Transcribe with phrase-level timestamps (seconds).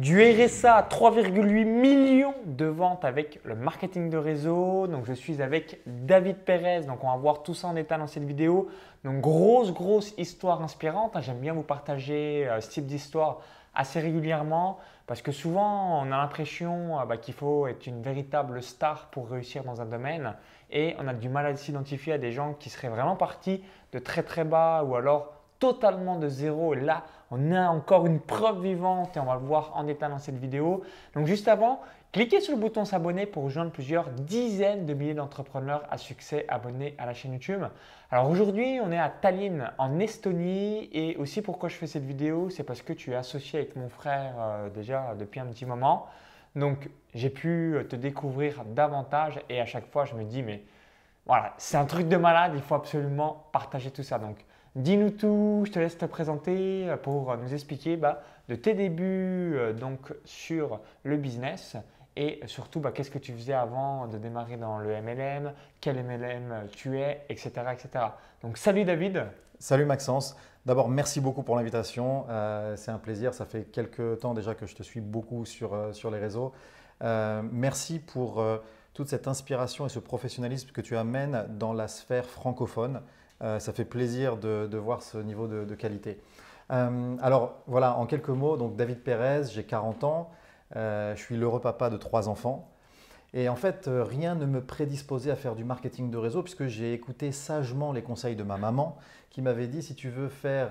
[0.00, 4.86] Du RSA, 3,8 millions de ventes avec le marketing de réseau.
[4.86, 6.86] Donc je suis avec David Perez.
[6.86, 8.70] Donc on va voir tout ça en détail dans cette vidéo.
[9.04, 11.18] Donc grosse, grosse histoire inspirante.
[11.20, 13.42] J'aime bien vous partager euh, ce type d'histoire
[13.74, 18.62] assez régulièrement parce que souvent on a l'impression euh, bah, qu'il faut être une véritable
[18.62, 20.32] star pour réussir dans un domaine
[20.70, 23.62] et on a du mal à s'identifier à des gens qui seraient vraiment partis
[23.92, 26.72] de très très bas ou alors totalement de zéro.
[26.72, 30.10] Et là, on a encore une preuve vivante et on va le voir en détail
[30.10, 30.82] dans cette vidéo.
[31.14, 31.80] Donc juste avant,
[32.12, 36.94] cliquez sur le bouton s'abonner pour rejoindre plusieurs dizaines de milliers d'entrepreneurs à succès abonnés
[36.98, 37.62] à la chaîne YouTube.
[38.10, 42.50] Alors aujourd'hui, on est à Tallinn en Estonie et aussi pourquoi je fais cette vidéo,
[42.50, 46.06] c'est parce que tu es associé avec mon frère euh, déjà depuis un petit moment.
[46.56, 50.64] Donc j'ai pu te découvrir davantage et à chaque fois je me dis mais
[51.26, 54.18] voilà, c'est un truc de malade, il faut absolument partager tout ça.
[54.18, 54.44] Donc
[54.76, 59.56] Dis-nous tout, je te laisse te présenter euh, pour nous expliquer bah, de tes débuts
[59.56, 61.76] euh, donc, sur le business
[62.14, 66.68] et surtout bah, qu'est-ce que tu faisais avant de démarrer dans le MLM, quel MLM
[66.70, 67.50] tu es, etc.
[67.72, 68.04] etc.
[68.42, 69.24] Donc salut David.
[69.58, 70.36] Salut Maxence.
[70.66, 72.26] D'abord, merci beaucoup pour l'invitation.
[72.28, 73.34] Euh, c'est un plaisir.
[73.34, 76.52] Ça fait quelques temps déjà que je te suis beaucoup sur, sur les réseaux.
[77.00, 78.44] merci pour
[78.94, 83.00] toute cette inspiration et ce professionnalisme que tu amènes dans la sphère francophone.
[83.42, 86.18] Euh, ça fait plaisir de, voir ce niveau de, qualité.
[86.70, 90.30] Euh, alors voilà, en quelques mots, donc David Pérez, j'ai 40 ans,
[90.76, 92.70] euh, je suis l'heureux papa de trois enfants.
[93.32, 96.92] Et en fait, rien ne me prédisposait à faire du marketing de réseau puisque j'ai
[96.92, 98.98] écouté sagement les conseils de ma maman
[99.30, 100.70] qui m'avait dit si tu veux faire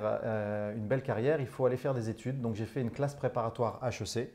[0.76, 2.42] une belle carrière, il faut aller faire des études.
[2.42, 4.30] Donc j'ai fait une classe préparatoire HEC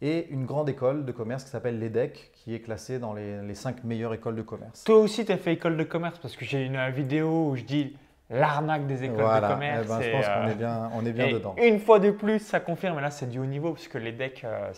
[0.00, 3.54] et une grande école de commerce qui s'appelle l'EDEC, qui est classée dans les, les
[3.54, 4.84] 5 meilleures écoles de commerce.
[4.84, 7.64] Toi aussi, tu as fait école de commerce parce que j'ai une vidéo où je
[7.64, 7.96] dis
[8.30, 9.84] l'arnaque des écoles de commerce.
[9.84, 11.54] Eh ben, je pense qu'on est bien, on est bien dedans.
[11.58, 14.70] Une fois de plus, ça confirme, et là c'est du haut niveau puisque l'EDEC, euh,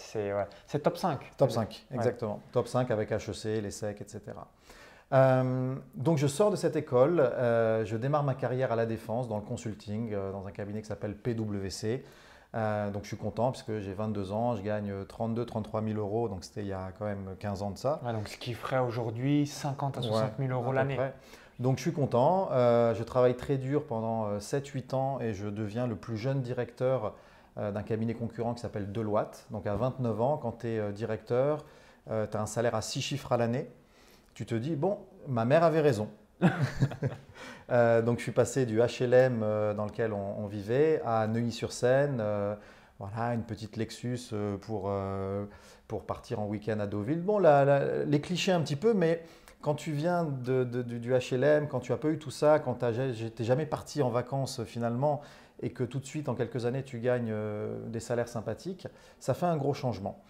[0.66, 1.18] c'est top 5.
[1.36, 2.40] Top 5, exactement.
[2.52, 4.20] Top 5 avec HEC, les SEC, etc.
[5.12, 9.28] Euh, donc je sors de cette école, euh, je démarre ma carrière à la défense
[9.28, 12.04] dans le consulting, dans un cabinet qui s'appelle PwC.
[12.54, 15.98] Euh, donc je suis content parce que j'ai 22 ans, je gagne 32 33 000
[15.98, 18.00] euros, donc c'était il y a quand même 15 ans de ça.
[18.12, 20.98] donc ce qui ferait aujourd'hui 50 à 60 000 euros l'année.
[21.60, 25.46] Donc je suis content, euh, je travaille très dur pendant 7-8 euh, ans et je
[25.46, 27.14] deviens le plus jeune directeur
[27.56, 29.46] d'un cabinet concurrent qui s'appelle Deloitte.
[29.50, 31.64] Donc à 29 ans, quand tu es directeur,
[32.06, 33.68] tu as un salaire à 6 chiffres à l'année,
[34.32, 36.08] tu te dis, bon, ma mère avait raison.
[37.70, 42.18] Euh, donc je suis passé du HLM euh, dans lequel on, vivait à Neuilly-sur-Seine.
[42.20, 42.56] Euh,
[42.98, 44.92] voilà, une petite Lexus pour,
[45.86, 47.22] pour partir en week-end à Deauville.
[47.22, 49.22] Bon, les clichés un petit peu, mais
[49.62, 52.78] quand tu viens du HLM, quand tu as pas eu tout ça, quand
[53.36, 55.20] tu jamais parti en vacances finalement,
[55.62, 57.32] et que tout de suite, en quelques années, tu gagnes
[57.86, 58.88] des salaires sympathiques,
[59.20, 60.24] ça fait un gros changement.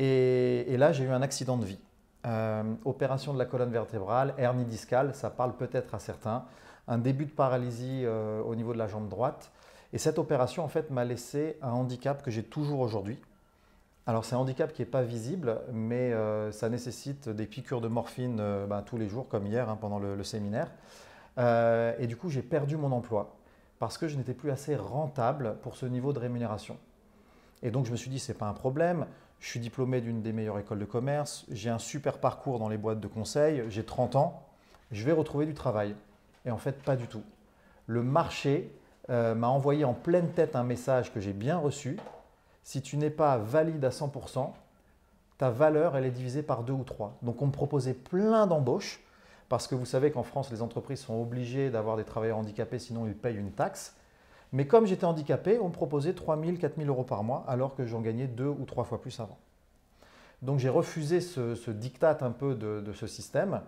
[0.00, 1.78] et là, j'ai eu un accident de vie.
[2.26, 6.44] Euh, opération de la colonne vertébrale, hernie discale, ça parle peut-être à certains.
[6.86, 9.50] Un début de paralysie euh, au niveau de la jambe droite.
[9.92, 13.18] Et cette opération, en fait, m'a laissé un handicap que j'ai toujours aujourd'hui.
[14.06, 17.88] Alors, c'est un handicap qui n'est pas visible, mais euh, ça nécessite des piqûres de
[17.88, 18.36] morphine
[18.68, 20.70] ben, tous les jours, comme hier hein, pendant le, le séminaire.
[21.38, 23.36] et du coup, j'ai perdu mon emploi
[23.78, 26.76] parce que je n'étais plus assez rentable pour ce niveau de rémunération.
[27.62, 29.06] Et donc, je me suis dit, ce n'est pas un problème
[29.40, 32.76] je suis diplômé d'une des meilleures écoles de commerce, j'ai un super parcours dans les
[32.76, 34.46] boîtes de conseil, j'ai 30 ans,
[34.92, 35.96] je vais retrouver du travail.
[36.44, 37.22] Et en fait, pas du tout.
[37.86, 38.72] Le marché
[39.08, 41.98] euh, m'a envoyé en pleine tête un message que j'ai bien reçu.
[42.62, 44.52] Si tu n'es pas valide à 100%,
[45.38, 47.16] ta valeur, elle est divisée par deux ou trois.
[47.22, 49.00] Donc on me proposait plein d'embauches,
[49.48, 53.06] parce que vous savez qu'en France, les entreprises sont obligées d'avoir des travailleurs handicapés, sinon
[53.06, 53.96] ils payent une taxe.
[54.52, 57.74] Mais comme j'étais handicapé, on me proposait 3 000, 4 000 euros par mois, alors
[57.74, 59.38] que j'en gagnais deux ou trois fois plus avant.
[60.42, 63.60] Donc j'ai refusé ce, diktat un peu de, ce système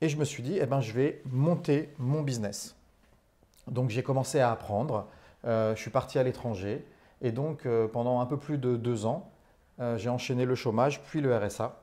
[0.00, 2.76] et je me suis dit, eh ben, je vais monter mon business.
[3.66, 5.06] Donc j'ai commencé à apprendre,
[5.44, 6.86] euh, je suis parti à l'étranger
[7.20, 9.30] et donc euh, pendant un peu plus de deux ans,
[9.80, 11.80] euh, j'ai enchaîné le chômage puis le RSA.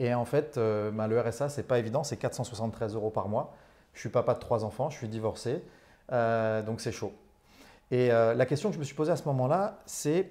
[0.00, 3.52] Et en fait, ben, le RSA, c'est pas évident, c'est 473 euros par mois.
[3.94, 5.60] Je suis papa de trois enfants, je suis divorcé.
[6.12, 7.12] Euh, donc c'est chaud.
[7.90, 10.30] Et euh, la question que je me suis posée à ce moment-là, c'est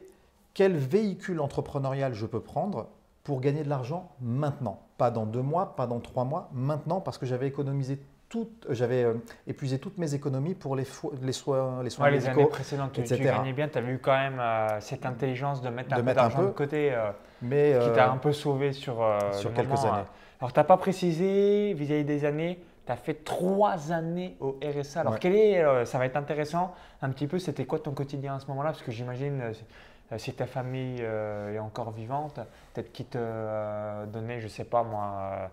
[0.54, 2.88] quel véhicule entrepreneurial je peux prendre
[3.24, 4.82] pour gagner de l'argent maintenant?
[4.98, 9.04] Pas dans deux mois, pas dans trois mois, maintenant parce que j'avais économisé toutes, j'avais
[9.04, 9.14] euh,
[9.48, 10.84] épuisé toutes mes économies pour les,
[11.22, 14.42] les soins, les soins Les années précédentes, tu, gagnais bien, tu avais eu quand même
[14.82, 16.94] cette intelligence de mettre un peu d'argent de côté,
[17.42, 20.04] mais, qui t'a un peu sauvé sur, sur quelques années.
[20.40, 25.02] Alors, tu n'as pas précisé vis-à-vis des années, tu as fait trois années au RSA.
[25.02, 28.36] Alors, quel est, euh, ça va être intéressant un petit peu, c'était quoi ton quotidien
[28.36, 28.70] à ce moment-là?
[28.70, 32.40] Parce que j'imagine, euh, si ta famille est encore vivante,
[32.74, 35.52] peut-être qu'ils te donnaient, je ne sais pas moi,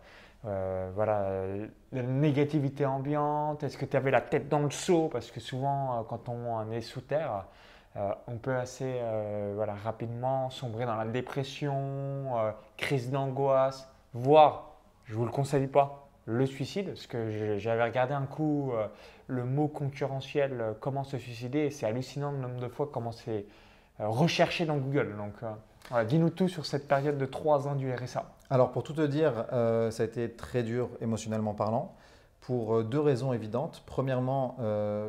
[0.95, 1.29] voilà,
[1.91, 3.65] la négativité ambiante.
[3.65, 5.09] Est-ce que tu avais la tête dans le seau?
[5.09, 7.47] Parce que souvent, quand on est sous terre,
[8.29, 9.01] on peut assez
[9.57, 12.31] voilà, rapidement sombrer dans la dépression,
[12.77, 14.77] crise d'angoisse, voire,
[15.07, 18.87] je ne vous le conseille pas, le suicide, parce que j'avais regardé un coup euh,
[19.27, 23.47] le mot concurrentiel, euh, comment se suicider, c'est hallucinant le nombre de fois comment c'est
[24.01, 25.15] euh, recherché dans Google.
[25.17, 28.25] Donc, dis-nous tout sur cette période de trois ans du RSA.
[28.49, 31.95] Alors, pour tout te dire, ça a été très dur émotionnellement parlant,
[32.41, 33.83] pour deux raisons évidentes.
[33.87, 34.57] Premièrement,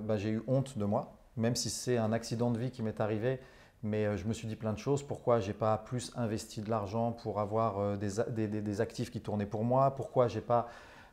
[0.03, 2.99] bah, j'ai eu honte de moi, même si c'est un accident de vie qui m'est
[2.99, 3.39] arrivé.
[3.83, 5.01] Mais je me suis dit plein de choses.
[5.01, 9.45] Pourquoi j'ai pas plus investi de l'argent pour avoir des, des, des, actifs qui tournaient
[9.45, 9.95] pour moi?
[9.95, 10.67] Pourquoi j'ai pas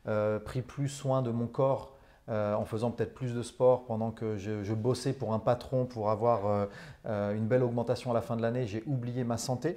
[0.05, 1.93] pris plus soin de mon corps
[2.29, 6.09] euh, en faisant peut-être plus de sport pendant que je, bossais pour un patron pour
[6.09, 6.69] avoir
[7.07, 9.77] euh, une belle augmentation à la fin de l'année, j'ai oublié ma santé.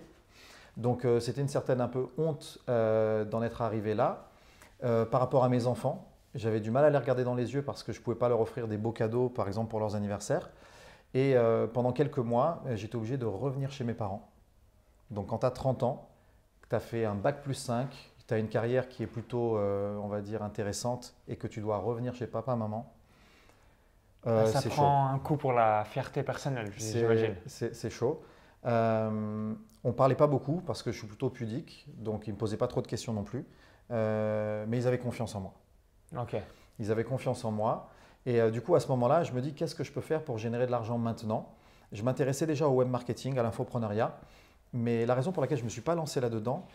[0.78, 4.28] Donc c'était une certaine un peu honte d'en être arrivé là.
[4.82, 6.06] par rapport à mes enfants,
[6.36, 8.28] j'avais du mal à les regarder dans les yeux parce que je ne pouvais pas
[8.28, 10.50] leur offrir des beaux cadeaux, par exemple pour leurs anniversaires.
[11.14, 11.34] Et
[11.74, 14.30] pendant quelques mois, j'étais obligé de revenir chez mes parents.
[15.12, 16.10] Donc quand tu as 30 ans,
[16.70, 17.88] tu as fait un bac plus 5,
[18.28, 21.62] tu as une carrière qui est plutôt, euh, on va dire, intéressante et que tu
[21.62, 22.92] dois revenir chez papa, maman,
[24.28, 27.36] euh, ça prend un coup pour la fierté personnelle, j'imagine.
[27.46, 28.24] C'est chaud.
[28.66, 32.36] Euh, on ne parlait pas beaucoup parce que je suis plutôt pudique, donc ils ne
[32.36, 33.46] me posaient pas trop de questions non plus.
[33.90, 35.54] mais ils avaient confiance en moi.
[36.18, 36.36] Ok.
[36.80, 37.90] Ils avaient confiance en moi.
[38.26, 40.40] Et du coup, à ce moment-là, je me dis qu'est-ce que je peux faire pour
[40.40, 41.54] générer de l'argent maintenant?
[41.92, 44.18] Je m'intéressais déjà au web marketing, à l'infoprenariat.
[44.74, 46.66] Mais la raison pour laquelle je ne me suis pas lancé là-dedans,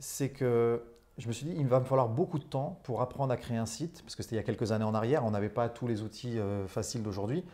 [0.00, 0.82] c'est que
[1.18, 3.56] je me suis dit, il va me falloir beaucoup de temps pour apprendre à créer
[3.56, 5.68] un site, parce que c'était il y a quelques années en arrière, on n'avait pas
[5.68, 7.44] tous les outils euh, faciles d'aujourd'hui.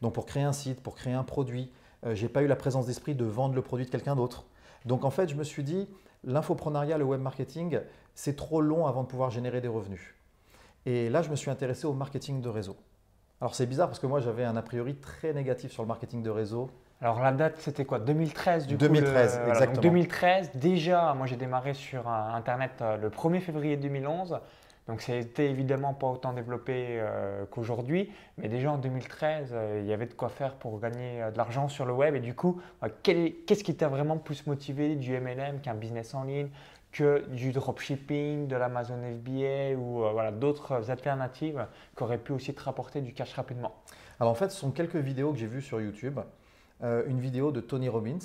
[0.00, 1.70] Donc pour créer un site, pour créer un produit,
[2.06, 4.46] euh, je n'ai pas eu la présence d'esprit de vendre le produit de quelqu'un d'autre.
[4.86, 5.86] Donc en fait, je me suis dit,
[6.24, 7.80] l'infoprenariat, le web marketing,
[8.14, 10.14] c'est trop long avant de pouvoir générer des revenus.
[10.86, 12.76] Et là, je me suis intéressé au marketing de réseau.
[13.42, 16.22] Alors c'est bizarre parce que moi, j'avais un a priori très négatif sur le marketing
[16.22, 16.70] de réseau.
[17.02, 17.98] Alors la date, c'était quoi?
[17.98, 19.82] 2013 du 2013, coup 2013, exactement.
[19.82, 24.38] 2013, déjà, moi j'ai démarré sur Internet euh, le 1er février 2011.
[24.86, 29.88] Donc ça n'était évidemment pas autant développé euh, qu'aujourd'hui, mais déjà en 2013, euh, il
[29.88, 32.16] y avait de quoi faire pour gagner de l'argent sur le web.
[32.16, 32.60] Et du coup,
[33.02, 34.96] qu'est-ce qui t'a vraiment plus motivé?
[34.96, 36.48] Du MLM qu'un business en ligne,
[36.92, 41.64] que du dropshipping, de l'Amazon FBA ou voilà, d'autres alternatives
[41.96, 43.76] qui auraient pu aussi te rapporter du cash rapidement?
[44.18, 46.18] Alors en fait, ce sont quelques vidéos que j'ai vues sur YouTube.
[46.82, 48.18] Euh, une vidéo de Tony Robbins,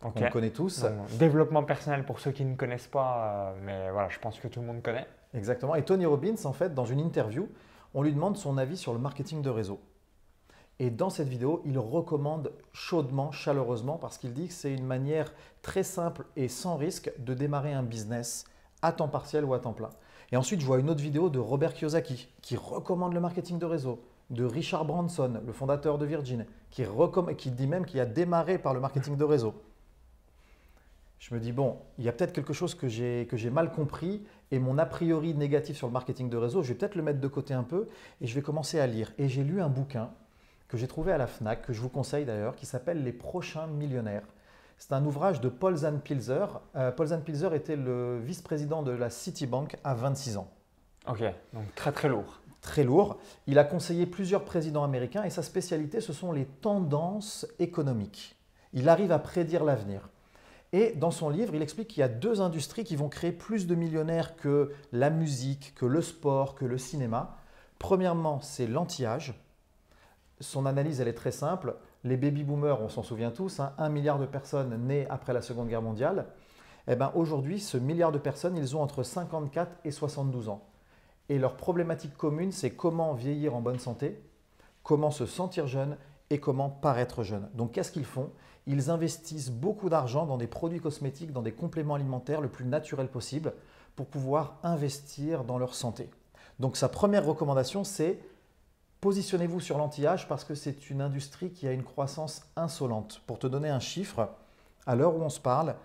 [0.00, 0.84] qu'on connaît tous.
[1.18, 4.60] développement personnel pour ceux qui ne connaissent pas, euh, mais voilà, je pense que tout
[4.60, 5.06] le monde connaît.
[5.34, 5.74] Exactement.
[5.74, 7.48] Et Tony Robbins, en fait, dans une interview,
[7.94, 9.80] on lui demande son avis sur le marketing de réseau.
[10.78, 15.32] Et dans cette vidéo, il recommande chaudement, chaleureusement, parce qu'il dit que c'est une manière
[15.62, 18.44] très simple et sans risque de démarrer un business
[18.82, 19.90] à temps partiel ou à temps plein.
[20.30, 23.66] Et ensuite, je vois une autre vidéo de Robert Kiyosaki qui recommande le marketing de
[23.66, 24.00] réseau
[24.30, 26.84] de Richard Branson, le fondateur de Virgin, qui,
[27.38, 29.54] qui dit même qu'il a démarré par le marketing de réseau.
[31.18, 34.58] Je me dis, bon, il y a peut-être quelque chose que j'ai mal compris et
[34.58, 37.28] mon a priori négatif sur le marketing de réseau, je vais peut-être le mettre de
[37.28, 37.88] côté un peu
[38.20, 39.12] et je vais commencer à lire.
[39.16, 40.10] Et j'ai lu un bouquin
[40.68, 43.66] que j'ai trouvé à la FNAC, que je vous conseille d'ailleurs, qui s'appelle Les prochains
[43.66, 44.24] millionnaires.
[44.76, 46.60] C'est un ouvrage de Paul Zanpilzer.
[46.74, 50.50] Euh, Paul Zanpilzer était le vice-président de la Citibank à 26 ans.
[51.08, 51.22] Ok,
[51.54, 53.18] donc très très lourd très lourd.
[53.46, 58.36] Il a conseillé plusieurs présidents américains et sa spécialité, ce sont les tendances économiques.
[58.72, 60.08] Il arrive à prédire l'avenir.
[60.72, 63.66] Et dans son livre, il explique qu'il y a deux industries qui vont créer plus
[63.66, 67.36] de millionnaires que la musique, que le sport, que le cinéma.
[67.78, 69.40] Premièrement, c'est l'anti-âge.
[70.40, 71.76] Son analyse, elle est très simple.
[72.04, 75.68] Les baby-boomers, on s'en souvient tous, hein, un milliard de personnes nées après la Seconde
[75.68, 76.26] Guerre mondiale.
[76.88, 80.62] Eh ben, Aujourd'hui, ce milliard de personnes, ils ont entre 54 et 72 ans.
[81.28, 84.20] Et leur problématique commune, c'est comment vieillir en bonne santé,
[84.82, 85.96] comment se sentir jeune
[86.30, 87.48] et comment paraître jeune.
[87.54, 88.30] Donc qu'est-ce qu'ils font?
[88.66, 93.08] Ils investissent beaucoup d'argent dans des produits cosmétiques, dans des compléments alimentaires le plus naturel
[93.08, 93.52] possible
[93.94, 96.10] pour pouvoir investir dans leur santé.
[96.58, 98.18] Donc sa première recommandation, c'est
[99.00, 103.22] positionnez-vous sur l'anti-âge parce que c'est une industrie qui a une croissance insolente.
[103.26, 104.30] Pour te donner un chiffre,
[104.86, 105.76] à l'heure où on se parle,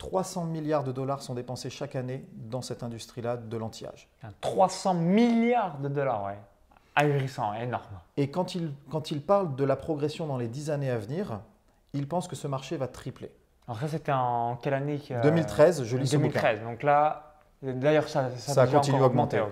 [0.00, 4.08] 300 milliards de dollars sont dépensés chaque année dans cette industrie-là de l'anti-âge.
[4.40, 6.38] 300 milliards de dollars, ouais.
[6.96, 8.00] Ahurissant, énorme.
[8.16, 11.40] Et quand il, quand il parle de la progression dans les 10 années à venir,
[11.92, 13.30] il pense que ce marché va tripler.
[13.68, 18.66] Alors ça, c'était en quelle année 2013, je lis 2013, donc là, d'ailleurs, ça, ça,
[18.66, 19.42] continue à augmenter.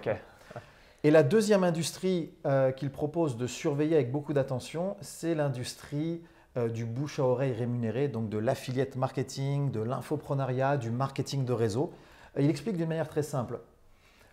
[1.04, 6.22] Et la deuxième industrie euh, qu'il propose de surveiller avec beaucoup d'attention, c'est l'industrie
[6.58, 11.52] euh, du bouche à oreille rémunéré, donc de l'affiliate marketing, de l'infoprenariat, du marketing de
[11.52, 11.92] réseau.
[12.38, 13.60] il explique d'une manière très simple.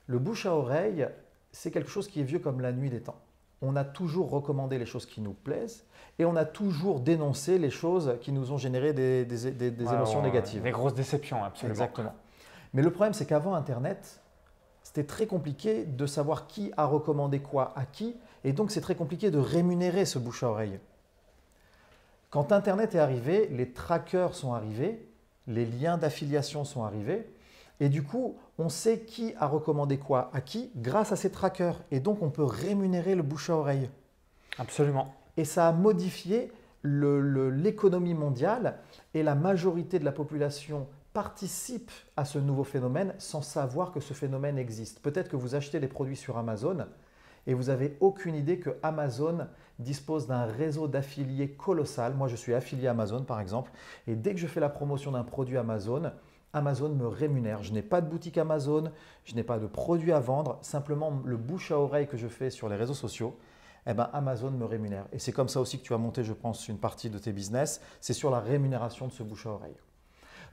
[0.07, 1.07] Le bouche à oreille,
[1.51, 3.19] c'est quelque chose qui est vieux comme la nuit des temps.
[3.61, 5.85] On a toujours recommandé les choses qui nous plaisent
[6.19, 10.61] et on a toujours dénoncé les choses qui nous ont généré des, émotions négatives.
[10.63, 11.73] Des grosses déceptions, absolument.
[11.73, 12.13] Exactement.
[12.73, 14.21] Mais le problème, c'est qu'avant Internet,
[14.83, 18.95] c'était très compliqué de savoir qui a recommandé quoi à qui, et donc c'est très
[18.95, 20.79] compliqué de rémunérer ce bouche à oreille.
[22.35, 25.07] Quand Internet est arrivé, les trackers sont arrivés,
[25.47, 27.25] les liens d'affiliation sont arrivés,
[27.79, 31.79] et du coup, on sait qui a recommandé quoi à qui grâce à ces trackers,
[31.91, 33.89] et donc on peut rémunérer le bouche à oreille.
[34.57, 35.15] Absolument.
[35.37, 36.51] Et ça a modifié
[36.83, 38.79] l'économie mondiale,
[39.13, 44.13] et la majorité de la population participe à ce nouveau phénomène sans savoir que ce
[44.13, 44.99] phénomène existe.
[44.99, 46.85] Peut-être que vous achetez des produits sur Amazon
[47.47, 49.47] et vous n'avez aucune idée que Amazon
[49.79, 52.13] dispose d'un réseau d'affiliés colossal.
[52.13, 53.71] Moi, je suis affilié Amazon, par exemple,
[54.07, 56.11] et dès que je fais la promotion d'un produit Amazon,
[56.53, 57.63] Amazon me rémunère.
[57.63, 58.91] Je n'ai pas de boutique Amazon,
[59.25, 62.49] je n'ai pas de produit à vendre, simplement le bouche à oreille que je fais
[62.49, 63.37] sur les réseaux sociaux,
[63.87, 65.05] eh ben Amazon me rémunère.
[65.11, 67.33] Et c'est comme ça aussi que tu as monté, je pense, une partie de tes
[67.33, 69.75] business, c'est sur la rémunération de ce bouche à oreille.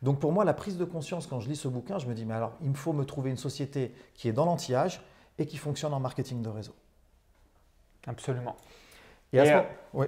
[0.02, 2.26] Donc pour moi, la prise de conscience quand je lis ce bouquin, je me dis,
[2.26, 5.00] mais alors, il me faut me trouver une société qui est dans l'anti-âge
[5.38, 6.74] et qui fonctionne en marketing de réseau.
[8.08, 8.56] Absolument.
[9.34, 9.62] Et, euh,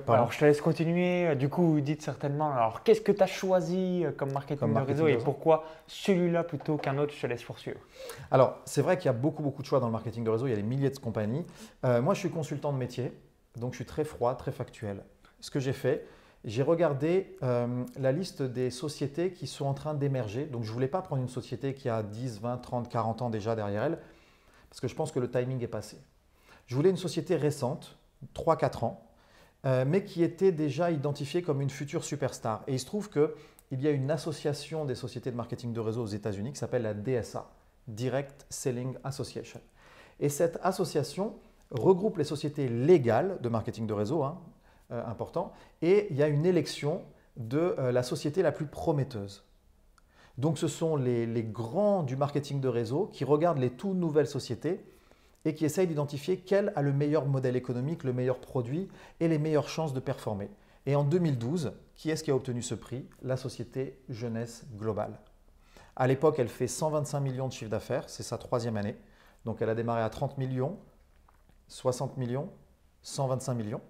[0.09, 1.35] alors, je te laisse continuer.
[1.37, 4.79] Du coup, vous dites certainement, alors, qu'est-ce que tu as choisi euh, comme marketing, de
[4.81, 7.81] réseau et pourquoi celui-là plutôt qu'un autre Je te laisse poursuivre?
[8.31, 10.47] Alors, c'est vrai qu'il y a beaucoup, beaucoup de choix dans le marketing de réseau.
[10.47, 11.47] Il y a des milliers de compagnies.
[11.85, 13.13] Euh, moi, je suis consultant de métier,
[13.57, 15.03] donc je suis très froid, très factuel.
[15.41, 16.07] Ce que j'ai fait,
[16.45, 20.45] j'ai regardé la liste des sociétés qui sont en train d'émerger.
[20.45, 23.31] Donc, je ne voulais pas prendre une société qui a 10, 20, 30, 40 ans
[23.31, 23.99] déjà derrière elle,
[24.69, 25.97] parce que je pense que le timing est passé.
[26.67, 27.97] Je voulais une société récente,
[28.35, 29.05] 3-4 ans,
[29.67, 32.63] euh, mais qui était déjà identifiée comme une future superstar.
[32.67, 36.03] Et il se trouve qu'il y a une association des sociétés de marketing de réseau
[36.03, 37.51] aux États-Unis qui s'appelle la DSA,
[37.89, 39.61] Direct Selling Association.
[40.21, 41.35] Et cette association
[41.71, 44.39] regroupe les sociétés légales de marketing de réseau, hein,
[44.93, 47.03] euh, important, et il y a une élection
[47.37, 49.45] de euh, la société la plus prometteuse.
[50.37, 54.27] Donc ce sont les, les grands du marketing de réseau qui regardent les toutes nouvelles
[54.27, 54.85] sociétés
[55.45, 58.89] et qui essaye d'identifier quel a le meilleur modèle économique, le meilleur produit
[59.21, 60.51] et les meilleures chances de performer.
[60.87, 63.07] Et en 2012, qui est-ce qui a obtenu ce prix?
[63.23, 65.19] La société Jeunesse Globale.
[65.97, 68.97] À l'époque, elle fait 125 millions de chiffre d'affaires, c'est sa troisième année.
[69.45, 70.79] Donc elle a démarré à 30 millions,
[71.69, 72.51] 60 millions,
[73.03, 73.81] 125 millions.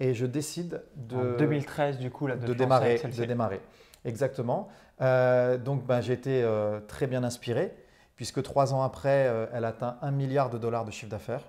[0.00, 1.16] Et je décide de.
[1.16, 3.60] En 2013, du coup, là, de, démarrer, de démarrer.
[4.04, 4.68] Exactement.
[5.00, 7.74] Euh, donc ben, j'ai été euh, très bien inspiré
[8.16, 11.44] puisque trois ans après, euh, elle atteint un milliard de dollars de chiffre d'affaires.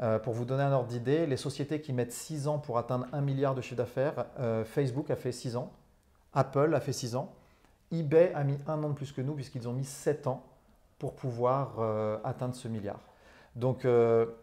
[0.00, 3.06] Euh, pour vous donner un ordre d'idée, les sociétés qui mettent six ans pour atteindre
[3.12, 5.72] un milliard de chiffre d'affaires, euh, Facebook a fait six ans,
[6.32, 7.34] Apple a fait six ans,
[7.90, 10.44] eBay a mis un an de plus que nous puisqu'ils ont mis sept ans
[10.98, 11.78] pour pouvoir
[12.24, 12.98] atteindre ce milliard.
[13.54, 13.86] Donc,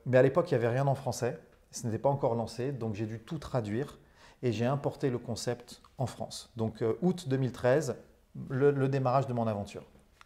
[0.06, 1.38] mais à l'époque, il n'y avait rien en français,
[1.70, 4.00] ce n'était pas encore lancé, donc j'ai dû tout traduire
[4.42, 6.54] et j'ai importé le concept en France.
[6.56, 7.98] Donc août 2013,
[8.50, 9.84] le démarrage de mon aventure.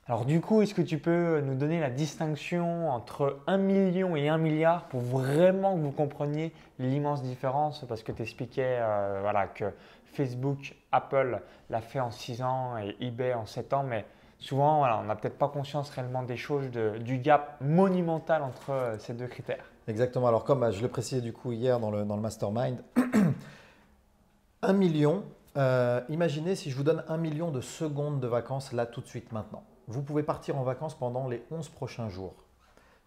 [0.10, 4.28] Alors du coup, est-ce que tu peux nous donner la distinction entre 1 million et
[4.28, 7.86] 1 milliard pour vraiment que vous compreniez l'immense différence?
[7.88, 9.66] Parce que tu expliquais euh, voilà, que
[10.06, 11.40] Facebook, Apple
[11.70, 14.04] l'a fait en 6 ans et eBay en 7 ans, mais
[14.40, 19.14] souvent on n'a peut-être pas conscience réellement des choses, du gap monumental entre euh, ces
[19.14, 19.66] deux critères.
[19.88, 22.82] Exactement, alors comme euh, je le précisais du coup hier dans le, mastermind,
[24.64, 25.24] 1 million,
[25.56, 29.32] imaginez si je vous donne 1 million de secondes de vacances là tout de suite
[29.32, 32.36] maintenant vous pouvez partir en vacances pendant les 11 prochains jours.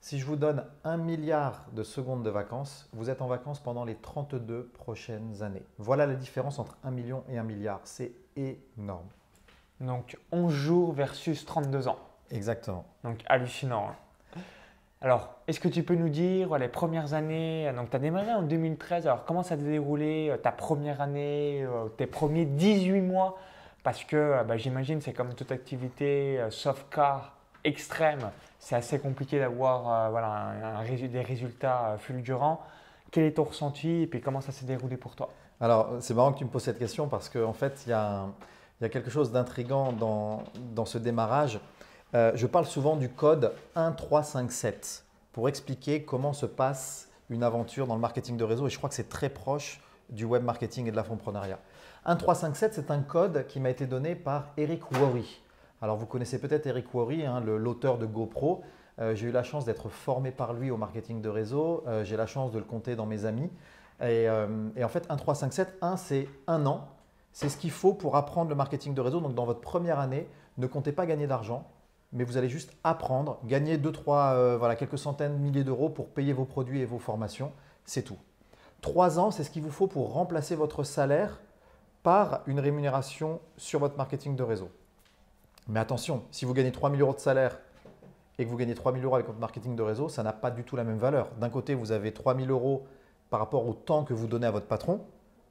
[0.00, 3.84] Si je vous donne un milliard de secondes de vacances, vous êtes en vacances pendant
[3.84, 5.62] les 32 prochaines années.
[5.78, 7.80] Voilà la différence entre 1 million et 1 milliard.
[7.84, 9.06] C'est énorme.
[9.80, 12.00] Donc 11 jours versus 32 ans.
[12.32, 12.84] Exactement.
[13.04, 13.90] Donc hallucinant.
[13.90, 14.40] Hein.
[15.02, 18.42] Alors, est-ce que tu peux nous dire les premières années Donc, tu as démarré en
[18.42, 19.06] 2013.
[19.06, 23.36] Alors, comment ça s'est déroulé euh, ta première année, euh, tes premiers 18 mois
[23.82, 28.98] parce que euh, bah, j'imagine c'est comme toute activité euh, soft car extrême, c'est assez
[28.98, 30.52] compliqué d'avoir euh, voilà,
[31.08, 32.60] des résultats fulgurants.
[33.10, 35.28] Quel est ton ressenti et puis comment ça s'est déroulé pour toi?
[35.60, 38.28] Alors c'est marrant que tu me poses cette question parce qu'en fait il y, a
[38.90, 41.60] quelque chose d'intrigant dans, ce démarrage.
[42.14, 48.00] je parle souvent du code 1357 pour expliquer comment se passe une aventure dans le
[48.00, 50.96] marketing de réseau et je crois que c'est très proche du web marketing et de
[50.96, 51.60] l'infoprenariat.
[52.04, 55.40] 1357, c'est un code qui m'a été donné par Eric Worry.
[55.80, 58.62] Alors vous connaissez peut-être Eric Worry, hein, l'auteur de GoPro.
[58.98, 61.84] Euh, j'ai eu la chance d'être formé par lui au marketing de réseau.
[61.86, 63.50] Euh, j'ai la chance de le compter dans mes amis.
[64.00, 66.88] Et, euh, en fait, 1, 3, 5, 7, 1, c'est un an.
[67.32, 69.20] C'est ce qu'il faut pour apprendre le marketing de réseau.
[69.20, 70.28] Donc, dans votre première année,
[70.58, 71.70] ne comptez pas gagner d'argent,
[72.12, 76.08] mais vous allez juste apprendre, gagner 2, 3, euh, voilà, quelques centaines, milliers d'euros pour
[76.08, 77.52] payer vos produits et vos formations.
[77.84, 78.18] C'est tout.
[78.80, 81.40] Trois ans, c'est ce qu'il vous faut pour remplacer votre salaire
[82.02, 84.70] par une rémunération sur votre marketing de réseau.
[85.68, 87.58] Mais attention, si vous gagnez 3 000 euros de salaire
[88.38, 90.50] et que vous gagnez 3 000 euros avec votre marketing de réseau, ça n'a pas
[90.50, 91.30] du tout la même valeur.
[91.38, 92.84] D'un côté, vous avez 3 000 euros
[93.30, 95.00] par rapport au temps que vous donnez à votre patron.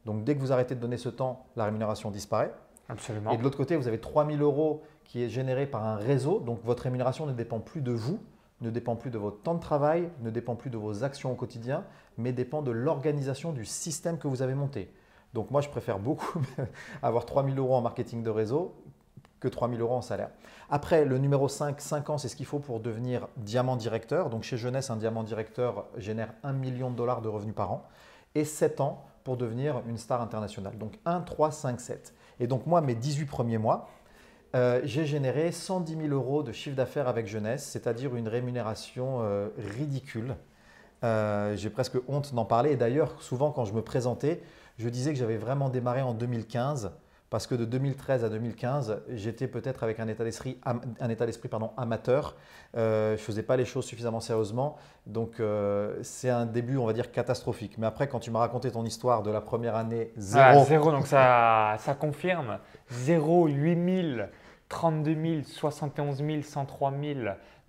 [0.06, 2.54] Donc dès que vous arrêtez de donner ce temps, la rémunération disparaît.
[2.90, 3.32] Absolument.
[3.32, 6.40] Et de l'autre côté, vous avez 3 000 euros qui est généré par un réseau.
[6.40, 8.20] Donc votre rémunération ne dépend plus de vous,
[8.60, 11.36] ne dépend plus de votre temps de travail, ne dépend plus de vos actions au
[11.36, 11.86] quotidien,
[12.18, 14.92] mais dépend de l'organisation du système que vous avez monté.
[15.34, 16.42] Donc moi, je préfère beaucoup
[17.02, 18.76] avoir 3 000 euros en marketing de réseau
[19.40, 20.30] que 3 000 euros en salaire.
[20.70, 24.30] Après, le numéro 5, 5 ans, c'est ce qu'il faut pour devenir diamant directeur.
[24.30, 27.84] Donc chez Jeunesse, un diamant directeur génère 1 million de dollars de revenus par an.
[28.36, 30.78] Et 7 ans pour devenir une star internationale.
[30.78, 32.14] Donc 1, 3, 5, 7.
[32.40, 33.90] Et donc moi, mes 18 premiers mois,
[34.56, 39.50] euh, j'ai généré 110 000 euros de chiffre d'affaires avec Jeunesse, c'est-à-dire une rémunération euh,
[39.78, 40.36] ridicule.
[41.04, 42.72] Euh, j'ai presque honte d'en parler.
[42.72, 44.42] Et d'ailleurs, souvent quand je me présentais,
[44.82, 46.92] je disais que j'avais vraiment démarré en 2015
[47.30, 51.48] parce que de 2013 à 2015, j'étais peut-être avec un état d'esprit, un état d'esprit
[51.48, 52.36] pardon, amateur.
[52.76, 54.76] Euh, je ne faisais pas les choses suffisamment sérieusement.
[55.08, 57.78] Donc, euh, c'est un début, on va dire, catastrophique.
[57.78, 60.60] Mais après, quand tu m'as raconté ton histoire de la première année, zéro.
[60.62, 62.60] Ah, zéro, donc ça, ça confirme.
[62.90, 64.28] 0, 8 000,
[64.68, 67.20] 32 000, 71 000, 103 000,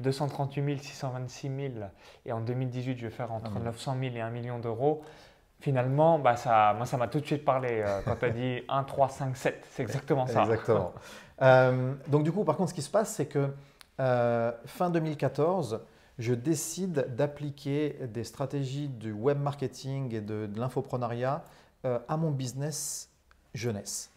[0.01, 1.73] 238 000, 626 000.
[2.27, 5.03] Et en 2018, je vais faire entre 900 000 et 1 million d'euros.
[5.63, 8.63] Finalement, bah ça, moi, ça m'a tout de suite parlé euh, quand tu as dit
[8.69, 9.65] 1, 3, 5, 7.
[9.71, 10.43] C'est exactement ça.
[10.43, 10.93] Exactement.
[11.41, 13.49] Euh, donc, du coup, par contre, ce qui se passe, c'est que
[14.01, 15.83] euh, fin 2014,
[16.19, 21.45] je décide d'appliquer des stratégies du web marketing et de, l'infoprenariat
[21.85, 23.09] à mon business
[23.55, 24.11] jeunesse.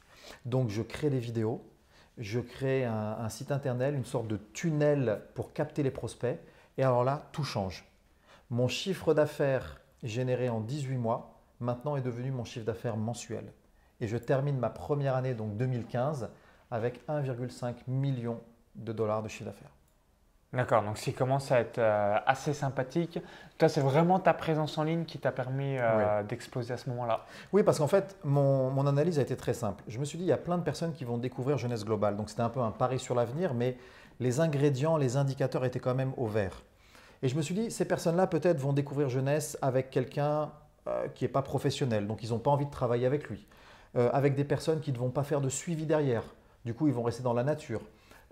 [0.46, 1.64] Donc, je crée des vidéos,
[2.18, 6.40] je crée un, un site internet, une sorte de tunnel pour capter les prospects.
[6.80, 7.86] Et alors là, tout change.
[8.50, 13.52] Mon chiffre d'affaires généré en 18 mois maintenant est devenu mon chiffre d'affaires mensuel.
[14.02, 16.30] Et je termine ma première année, donc 2015,
[16.72, 18.42] avec 1,5 million
[18.76, 19.72] de dollars de chiffre d'affaires.
[20.54, 23.20] D'accord, donc ça commence à être euh, assez sympathique.
[23.58, 27.26] Toi, c'est vraiment ta présence en ligne qui t'a permis euh, d'exploser à ce moment-là?
[27.52, 29.84] Oui, parce qu'en fait, mon, mon, analyse a été très simple.
[29.88, 32.16] Je me suis dit, il y a plein de personnes qui vont découvrir Jeunesse Globale.
[32.16, 33.78] Donc c'était un peu un pari sur l'avenir, mais
[34.22, 36.62] les ingrédients, les indicateurs étaient quand même au vert.
[37.22, 40.52] Et je me suis dit, ces personnes-là peut-être vont découvrir Jeunesse avec quelqu'un
[40.88, 43.48] euh, qui n'est pas professionnel, donc ils n'ont pas envie de travailler avec lui,
[43.96, 46.22] euh, avec des personnes qui ne vont pas faire de suivi derrière,
[46.64, 47.82] du coup ils vont rester dans la nature.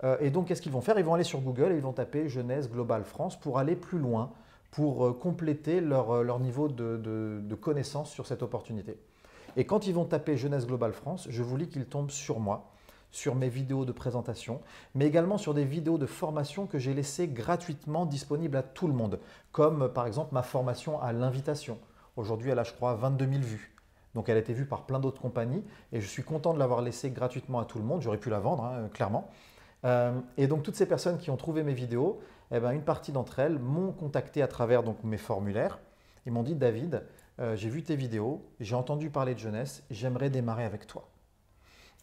[0.04, 0.96] Euh, et donc qu'est-ce qu'ils vont faire?
[0.96, 3.98] Ils vont aller sur Google et ils vont taper Jeunesse Global France pour aller plus
[3.98, 4.30] loin,
[4.70, 9.00] pour compléter leur, leur niveau de, de, de, connaissance sur cette opportunité.
[9.56, 12.70] Et quand ils vont taper Jeunesse Global France, je vous lis qu'ils tombent sur moi,
[13.10, 14.60] sur mes vidéos de présentation,
[14.94, 18.94] mais également sur des vidéos de formation que j'ai laissées gratuitement disponibles à tout le
[18.94, 19.18] monde,
[19.50, 21.78] comme par exemple ma formation à l'invitation
[22.16, 23.74] Aujourd'hui, elle a, je crois, 22 000 vues.
[24.14, 26.82] Donc elle a été vue par plein d'autres compagnies et je suis content de l'avoir
[26.82, 28.00] laissée gratuitement à tout le monde.
[28.00, 29.28] J'aurais pu la vendre, hein, clairement.
[29.84, 32.20] Euh, et donc toutes ces personnes qui ont trouvé mes vidéos,
[32.52, 35.78] eh ben, une partie d'entre elles m'ont contacté à travers donc, mes formulaires.
[36.26, 37.04] Ils m'ont dit David,
[37.40, 41.08] euh, j'ai vu tes vidéos, j'ai entendu parler de jeunesse, j'aimerais démarrer avec toi.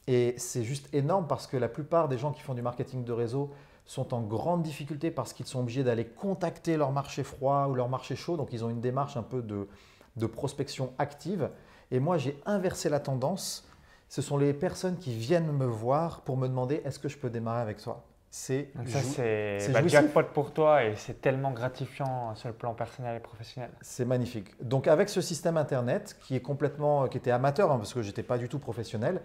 [0.08, 3.14] Et c'est juste énorme parce que la plupart des gens qui font du marketing de
[3.14, 3.52] réseau
[3.86, 7.88] sont en grande difficulté parce qu'ils sont obligés d'aller contacter leur marché froid ou leur
[7.88, 8.36] marché chaud.
[8.36, 9.68] Donc ils ont une démarche un peu de,
[10.16, 11.50] de prospection active.
[11.92, 13.68] Et moi, j'ai inversé la tendance.
[14.10, 17.30] Ce sont les personnes qui viennent me voir pour me demander est-ce que je peux
[17.30, 18.04] démarrer avec toi?
[18.34, 23.18] C'est ça, c'est bah, jackpot pour toi et c'est tellement gratifiant sur le plan personnel
[23.18, 23.70] et professionnel.
[23.82, 24.48] C'est magnifique.
[24.64, 28.24] Donc avec ce système internet qui est complètement, qui était amateur hein, parce que j'étais
[28.24, 29.20] pas du tout professionnel,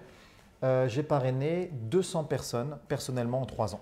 [0.64, 3.80] euh, j'ai parrainé 200 personnes personnellement en trois ans.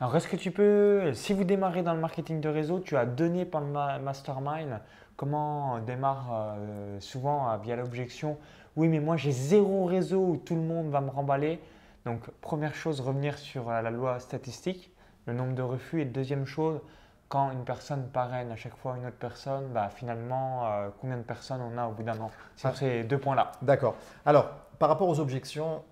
[0.00, 3.06] Alors est-ce que tu peux, si vous démarrez dans le marketing de réseau, tu as
[3.06, 4.80] donné pendant le mastermind
[5.16, 8.38] Comment on démarre euh, souvent euh, via l'objection
[8.76, 11.60] Oui, mais moi j'ai zéro réseau où tout le monde va me remballer.
[12.04, 14.90] Donc, première chose, revenir sur euh, la loi statistique,
[15.26, 16.00] le nombre de refus.
[16.00, 16.80] Et deuxième chose,
[17.28, 20.68] quand une personne parraine à chaque fois une autre personne, bah, finalement,
[21.00, 22.30] combien de personnes on a au bout d'un an?
[22.56, 22.74] Sur ah.
[22.74, 23.52] ces deux points-là.
[23.62, 23.94] D'accord.
[24.26, 25.82] Alors, par rapport aux objections,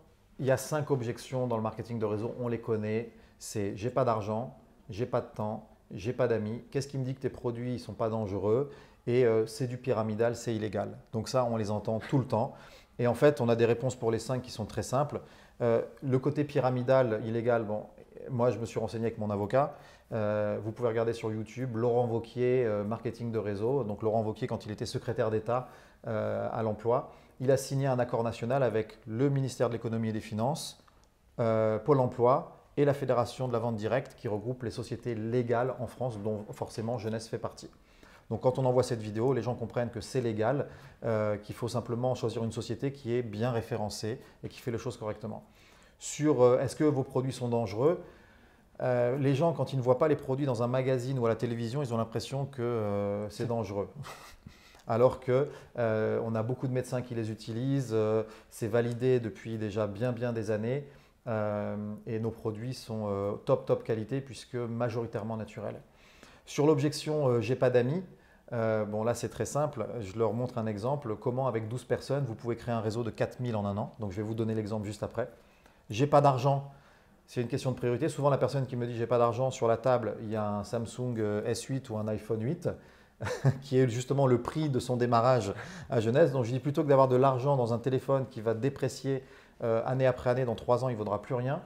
[0.41, 2.35] il y a cinq objections dans le marketing de réseau.
[2.41, 3.13] On les connaît.
[3.39, 4.57] C'est j'ai pas d'argent,
[4.91, 6.63] j'ai pas de temps, j'ai pas d'amis.
[6.71, 8.71] Qu'est-ce qui me dit que tes produits ne sont pas dangereux?
[9.07, 10.99] Et euh, c'est du pyramidal, c'est illégal.
[11.13, 12.55] Donc ça, on les entend tout le temps.
[12.99, 15.21] Et en fait, on a des réponses pour les cinq qui sont très simples.
[15.63, 17.87] Euh, le côté pyramidal, illégal, bon,
[18.31, 19.75] moi, je me suis renseigné avec mon avocat.
[20.13, 23.85] Euh, vous pouvez regarder sur YouTube Laurent Vauquier, marketing de réseau.
[23.85, 25.69] Donc Laurent Vauquier, quand il était secrétaire d'État
[26.05, 30.21] à l'emploi, il a signé un accord national avec le ministère de l'économie et des
[30.21, 30.83] finances,
[31.37, 35.87] Pôle emploi et la Fédération de la vente directe qui regroupe les sociétés légales en
[35.87, 37.71] France, dont forcément Jeunesse fait partie.
[38.31, 40.69] Donc quand on envoie cette vidéo, les gens comprennent que c'est légal,
[41.43, 44.97] qu'il faut simplement choisir une société qui est bien référencée et qui fait les choses
[44.97, 45.45] correctement
[46.01, 48.03] sur euh, est-ce que vos produits sont dangereux?
[48.81, 51.29] Euh, les gens, quand ils ne voient pas les produits dans un magazine ou à
[51.29, 53.89] la télévision, ils ont l'impression que euh, c'est dangereux.
[54.89, 57.97] Alors que on a beaucoup de médecins qui les utilisent,
[58.49, 60.85] c'est validé depuis déjà bien bien des années
[61.29, 65.81] et nos produits sont top top qualité puisque majoritairement naturels.
[66.45, 68.03] Sur l'objection j'ai pas d'amis,
[68.53, 72.35] bon là c'est très simple, je leur montre un exemple, comment avec 12 personnes vous
[72.35, 73.95] pouvez créer un réseau de 4000 en un an.
[74.01, 75.29] Donc je vais vous donner l'exemple juste après
[75.91, 76.71] j'ai pas d'argent,
[77.27, 78.09] c'est une question de priorité.
[78.09, 80.49] Souvent, la personne qui me dit j'ai pas d'argent sur la table, il y a
[80.49, 82.71] un Samsung euh, S8 ou un iPhone 8
[83.63, 85.53] qui est justement le prix de son démarrage
[85.91, 86.33] à Genèse.
[86.33, 89.25] Donc je dis plutôt que d'avoir de l'argent dans un téléphone qui va déprécier
[89.63, 91.61] euh, année après année, dans trois ans, il ne vaudra plus rien.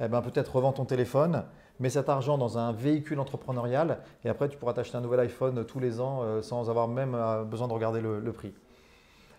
[0.00, 1.44] Eh ben, peut-être revends ton téléphone,
[1.80, 5.64] mets cet argent dans un véhicule entrepreneurial et après tu pourras t'acheter un nouvel iPhone
[5.64, 7.16] tous les ans euh, sans avoir même
[7.50, 8.52] besoin de regarder le, prix.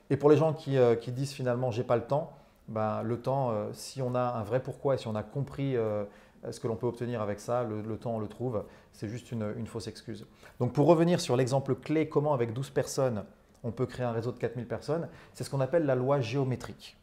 [0.10, 2.34] Et pour les gens qui, qui disent finalement j'ai pas le temps,
[2.68, 5.78] ben, le temps, euh, si on a un vrai pourquoi et si on a compris
[5.78, 6.04] euh,
[6.50, 9.66] ce que l'on peut obtenir avec ça, le, temps on le trouve, c'est juste une,
[9.66, 10.26] fausse excuse.
[10.60, 13.24] Donc pour revenir sur l'exemple clé, comment avec 12 personnes
[13.64, 16.96] on peut créer un réseau de 4000 personnes, c'est ce qu'on appelle la loi géométrique.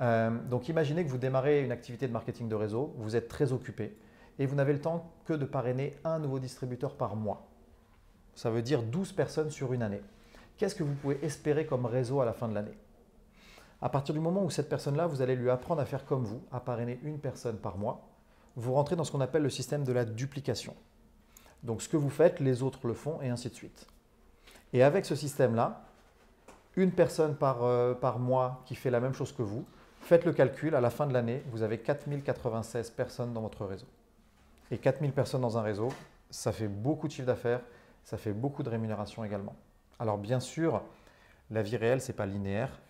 [0.00, 3.52] Euh, donc imaginez que vous démarrez une activité de marketing de réseau, vous êtes très
[3.52, 3.96] occupé
[4.40, 7.46] et vous n'avez le temps que de parrainer un nouveau distributeur par mois.
[8.34, 10.00] Ça veut dire 12 personnes sur une année.
[10.56, 12.76] Qu'est-ce que vous pouvez espérer comme réseau à la fin de l'année?
[13.82, 16.40] À partir du moment où cette personne-là, vous allez lui apprendre à faire comme vous,
[16.50, 18.08] à parrainer une personne par mois,
[18.56, 20.74] vous rentrez dans ce qu'on appelle le système de la duplication.
[21.62, 23.86] Donc ce que vous faites, les autres le font et ainsi de suite.
[24.72, 25.82] Et avec ce système-là,
[26.76, 29.66] une personne par, euh, par mois qui fait la même chose que vous,
[30.00, 33.86] faites le calcul, à la fin de l'année, vous avez 4096 personnes dans votre réseau.
[34.70, 35.88] Et 4000 personnes dans un réseau,
[36.30, 37.60] ça fait beaucoup de chiffre d'affaires,
[38.04, 39.54] ça fait beaucoup de rémunération également.
[39.98, 40.82] Alors bien sûr,
[41.50, 42.80] la vie réelle, ce n'est pas linéaire.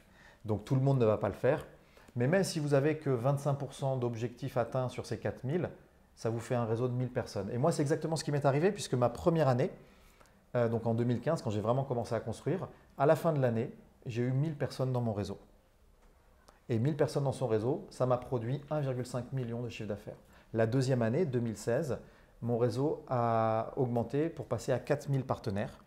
[0.45, 1.67] Donc tout le monde ne va pas le faire.
[2.17, 5.71] Mais même si vous avez que 25% d'objectifs atteints sur ces 4000,
[6.15, 7.51] ça vous fait un réseau de 1000 personnes.
[7.51, 9.71] Et moi, c'est exactement ce qui m'est arrivé puisque ma première année,
[10.55, 13.73] euh, donc en 2015, quand j'ai vraiment commencé à construire, à la fin de l'année,
[14.07, 15.39] j'ai eu 1000 personnes dans mon réseau.
[16.69, 20.17] Et 1000 personnes dans son réseau, ça m'a produit 1,5 million de chiffre d'affaires.
[20.53, 21.99] La deuxième année, 2016,
[22.43, 25.85] mon réseau a augmenté pour passer à 4000 partenaires.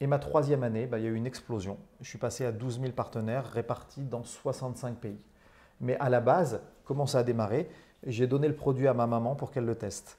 [0.00, 1.78] Et ma troisième année, bah, il y a eu une explosion.
[2.00, 5.20] Je suis passé à 12 000 partenaires répartis dans 65 pays.
[5.80, 7.70] Mais à la base, comment ça a démarré?
[8.06, 10.18] J'ai donné le produit à ma maman pour qu'elle le teste.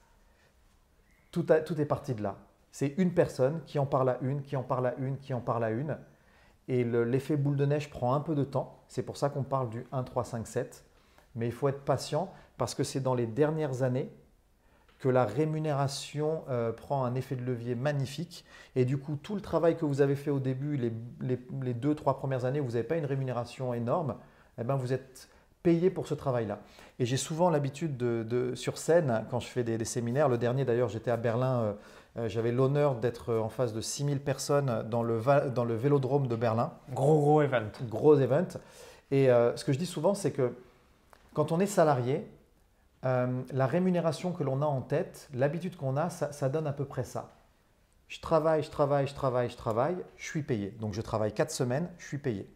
[1.30, 2.38] Tout, tout est parti de là.
[2.72, 5.40] C'est une personne qui en parle à une, qui en parle à une, qui en
[5.40, 5.98] parle à une.
[6.68, 8.82] Et l'effet boule de neige prend un peu de temps.
[8.88, 10.84] C'est pour ça qu'on parle du 1, 3, 5, 7.
[11.34, 14.08] Mais il faut être patient parce que c'est dans les dernières années
[15.00, 18.44] que la rémunération euh, prend un effet de levier magnifique.
[18.76, 20.76] Et du coup, tout le travail que vous avez fait au début,
[21.20, 24.14] les, deux, trois premières années, où vous n'avez pas une rémunération énorme,
[24.60, 25.28] eh ben, vous êtes
[25.64, 26.60] payé pour ce travail-là.
[27.00, 30.88] Et j'ai souvent l'habitude de, sur scène, quand je fais des, séminaires, le dernier d'ailleurs,
[30.88, 31.72] j'étais à Berlin, euh,
[32.18, 35.20] euh, j'avais l'honneur d'être en face de 6000 personnes dans le,
[35.52, 36.74] dans le vélodrome de Berlin.
[36.94, 37.72] Gros, gros event.
[37.88, 38.46] Gros event.
[39.10, 40.52] Et ce que je dis souvent, c'est que
[41.34, 42.24] quand on est salarié,
[43.04, 46.84] euh, la rémunération que l'on a en tête, l'habitude qu'on a, ça, donne à peu
[46.84, 47.32] près ça.
[48.08, 50.76] Je travaille, je travaille, je travaille, je travaille, je suis payé.
[50.80, 52.48] Donc je travaille 4 semaines, je suis payé.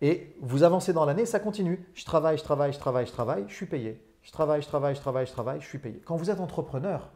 [0.00, 1.84] Et vous avancez dans l'année, ça continue.
[1.94, 4.02] Je travaille, je travaille, je travaille, je travaille, je suis payé.
[4.22, 6.00] Je travaille, je travaille, je travaille, je travaille, je suis payé.
[6.04, 7.10] Quand vous êtes entrepreneur,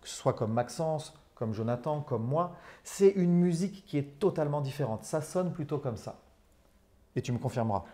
[0.00, 4.60] que ce soit comme Maxence, comme Jonathan, comme moi, c'est une musique qui est totalement
[4.60, 5.04] différente.
[5.04, 6.18] Ça sonne plutôt comme ça.
[7.14, 7.84] Et tu me confirmeras.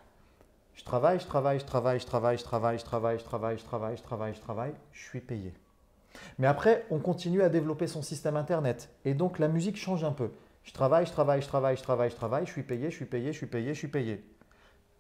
[0.75, 3.65] Je travaille, je travaille, je travaille, je travaille, je travaille, je travaille, je travaille, je
[3.65, 5.55] travaille, je travaille, je travaille, je suis payé.
[6.39, 8.91] Mais après, on continue à développer son système Internet.
[9.05, 10.31] Et donc, la musique change un peu.
[10.65, 13.05] Je travaille, je travaille, je travaille, je travaille, je travaille, je suis payé, je suis
[13.05, 14.25] payé, je suis payé, je suis payé.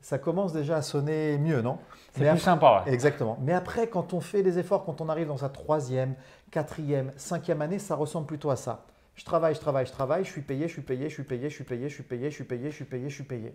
[0.00, 1.78] Ça commence déjà à sonner mieux, non
[2.12, 2.84] C'est plus sympa.
[2.88, 3.38] Exactement.
[3.40, 6.16] Mais après, quand on fait des efforts, quand on arrive dans sa troisième,
[6.50, 8.84] quatrième, cinquième année, ça ressemble plutôt à ça.
[9.14, 11.48] Je travaille, je travaille, je travaille, je suis payé, je suis payé, je suis payé,
[11.48, 13.54] je suis payé, je suis payé, je suis payé, je suis payé, je suis payé.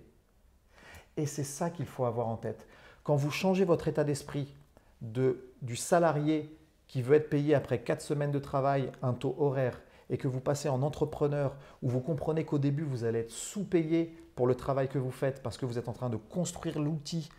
[1.18, 2.66] Et c'est ça qu'il faut avoir en tête.
[3.04, 4.54] Quand vous changez votre état d'esprit
[5.02, 6.56] du salarié
[6.88, 10.40] qui veut être payé après 4 semaines de travail, un taux horaire, et que vous
[10.40, 14.88] passez en entrepreneur, où vous comprenez qu'au début, vous allez être sous-payé pour le travail
[14.88, 17.30] que vous faites parce que vous êtes en train de construire l'outil,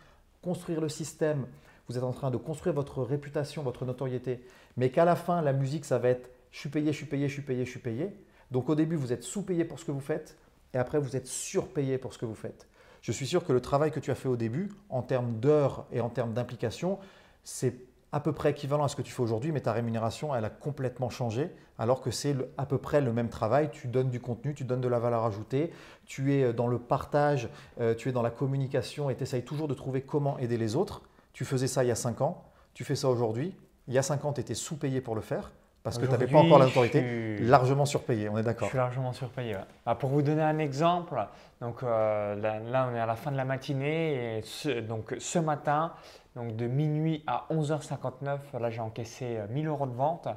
[0.43, 1.47] construire le système,
[1.87, 4.45] vous êtes en train de construire votre réputation, votre notoriété,
[4.77, 7.27] mais qu'à la fin, la musique, ça va être je suis payé, je suis payé,
[7.27, 8.11] je suis payé, je suis payé.
[8.51, 10.37] Donc au début, vous êtes sous-payé pour ce que vous faites,
[10.73, 12.67] et après, vous êtes surpayé pour ce que vous faites.
[13.01, 15.85] Je suis sûr que le travail que tu as fait au début, en termes d'heures
[15.91, 16.99] et en termes d'implication,
[17.43, 17.75] c'est
[18.11, 20.49] à peu près équivalent à ce que tu fais aujourd'hui, mais ta rémunération, elle a
[20.49, 23.69] complètement changé, alors que c'est à peu près le même travail.
[23.71, 25.71] Tu donnes du contenu, tu donnes de la valeur ajoutée,
[26.05, 29.67] tu es dans le partage, euh, tu es dans la communication et tu essayes toujours
[29.67, 31.03] de trouver comment aider les autres.
[31.33, 33.55] Tu faisais ça il y a 5 ans, tu fais ça aujourd'hui.
[33.87, 35.51] Il y a 5 ans, tu étais sous-payé pour le faire.
[35.83, 38.67] Parce que tu n'avais pas encore l'autorité, largement surpayé, on est d'accord.
[38.67, 39.55] Je suis largement surpayé.
[39.85, 41.25] Bah, pour vous donner un exemple,
[41.61, 45.39] donc, euh, là, on est à la fin de la matinée et ce, donc, ce
[45.39, 45.93] matin,
[46.35, 50.27] donc de minuit à 11h59, là j'ai encaissé 1000 euh, euros de vente.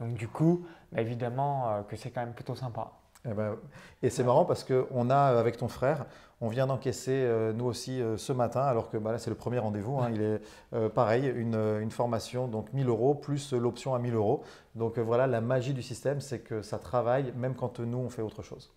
[0.00, 2.92] Donc du coup, bah, évidemment euh, que c'est quand même plutôt sympa.
[3.28, 3.56] Eh ben,
[4.02, 6.06] et, c'est marrant parce qu'on a, avec ton frère,
[6.40, 9.58] on vient d'encaisser euh, nous aussi ce matin, alors que bah, là c'est le premier
[9.58, 9.98] rendez-vous.
[9.98, 10.10] Hein.
[10.14, 14.42] il est pareil, une, formation, donc 1000 euros plus l'option à 1000 euros.
[14.74, 18.22] Donc voilà, la magie du système, c'est que ça travaille même quand nous on fait
[18.22, 18.72] autre chose.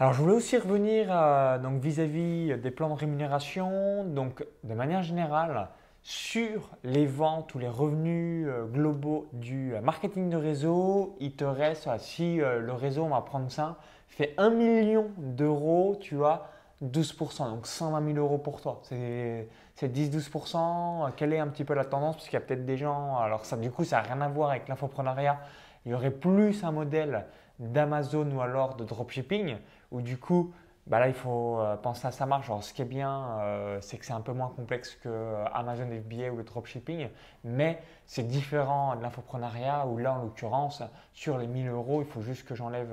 [0.00, 4.04] Alors, je voulais aussi revenir euh, donc vis-à-vis des plans de rémunération.
[4.04, 5.68] Donc, de manière générale,
[6.08, 11.44] sur les ventes ou les revenus euh, globaux du euh, marketing de réseau, il te
[11.44, 13.76] reste, si le réseau, on va prendre ça,
[14.08, 16.48] fait 1 million d'euros, tu as
[16.82, 18.80] 12%, donc 120 000 euros pour toi.
[18.84, 19.48] C'est
[19.82, 21.12] 10-12%.
[21.14, 22.16] Quelle est un petit peu la tendance?
[22.16, 24.48] Parce y a peut-être des gens, alors ça, du coup, ça n'a rien à voir
[24.48, 25.38] avec l'infoprenariat.
[25.84, 27.26] Il y aurait plus un modèle
[27.58, 29.56] d'Amazon ou alors de dropshipping
[29.90, 30.54] où du coup,
[30.88, 32.46] bah là, il faut euh, penser à sa marge.
[32.46, 35.44] Alors, ce qui est bien, euh, c'est que c'est un peu moins complexe que euh,
[35.52, 37.08] Amazon FBA ou le dropshipping,
[37.44, 42.22] mais c'est différent de l'infoprenariat où là, en l'occurrence, sur les 1000 euros, il faut
[42.22, 42.88] juste que j'enlève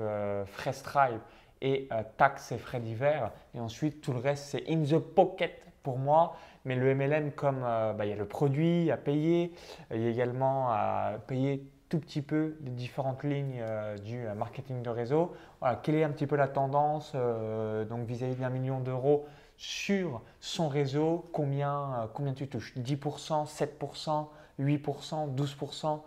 [0.46, 1.22] frais Stripe
[1.62, 3.32] et taxes et frais divers.
[3.54, 6.36] Et ensuite, tout le reste, c'est in the pocket pour moi.
[6.66, 9.54] Mais le MLM, comme bah, il y a le produit à payer,
[9.90, 14.34] il y a également à payer tout petit peu les différentes lignes euh, du euh,
[14.34, 15.32] marketing de réseau.
[15.82, 20.68] quelle est un petit peu la tendance euh, donc vis-à-vis d'un million d'euros sur son
[20.68, 21.28] réseau?
[21.32, 22.76] Combien, combien tu touches?
[22.76, 24.26] 10%, 7%,
[24.60, 26.00] 8%, 12%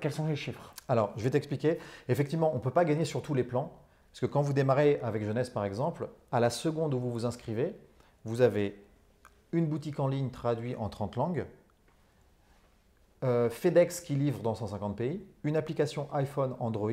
[0.00, 0.74] Quels sont les chiffres?
[0.88, 1.78] Alors, je vais t'expliquer.
[2.08, 3.70] Effectivement, on ne peut pas gagner sur tous les plans.
[4.10, 7.26] Parce que quand vous démarrez avec Jeunesse, par exemple, à la seconde où vous vous
[7.26, 7.76] inscrivez,
[8.24, 8.76] vous avez
[9.52, 11.46] une boutique en ligne traduite en 30 langues,
[13.22, 16.90] euh, FedEx qui livre dans 150 pays, une application iPhone, Android,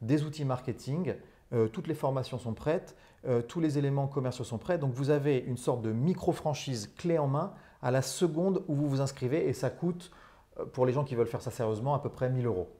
[0.00, 1.14] des outils marketing,
[1.52, 4.78] euh, toutes les formations sont prêtes, euh, tous les éléments commerciaux sont prêts.
[4.78, 8.88] Donc vous avez une sorte de micro-franchise clé en main à la seconde où vous
[8.88, 10.10] vous inscrivez et ça coûte,
[10.72, 12.70] pour les gens qui veulent faire ça sérieusement, à peu près 1000 euros.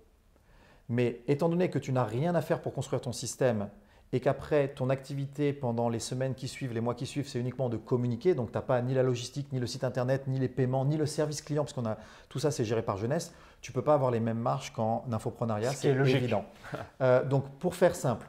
[0.88, 3.68] Mais étant donné que tu n'as rien à faire pour construire ton système
[4.12, 7.68] et qu'après ton activité pendant les semaines qui suivent, les mois qui suivent, c'est uniquement
[7.68, 10.48] de communiquer, donc tu n'as pas ni la logistique, ni le site internet, ni les
[10.48, 13.72] paiements, ni le service client, parce qu'on a tout ça c'est géré par jeunesse, tu
[13.72, 16.44] ne peux pas avoir les mêmes marges qu'en infoprenariat, c'est évident.
[17.00, 18.26] Euh, donc pour faire simple,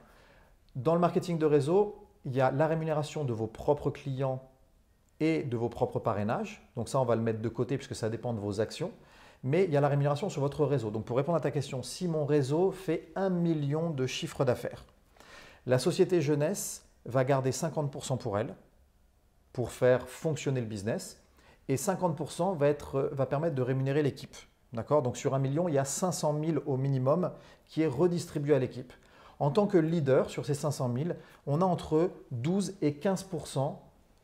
[0.75, 4.41] dans le marketing de réseau, il y a la rémunération de vos propres clients
[5.19, 6.61] et de vos propres parrainages.
[6.75, 8.91] Donc ça, on va le mettre de côté puisque ça dépend de vos actions.
[9.43, 10.91] Mais il y a la rémunération sur votre réseau.
[10.91, 14.83] Donc pour répondre à ta question, si mon réseau fait un million de chiffre d'affaires,
[15.67, 18.55] la société jeunesse va garder 50% pour elle,
[19.51, 21.21] pour faire fonctionner le business,
[21.67, 24.35] et 50% va, permettre de rémunérer l'équipe.
[24.71, 27.31] Donc sur un million, il y a 500 000 au minimum
[27.67, 28.93] qui est redistribué à l'équipe.
[29.39, 31.09] En tant que leader sur ces 500 000,
[31.45, 33.75] on a entre 12 et 15%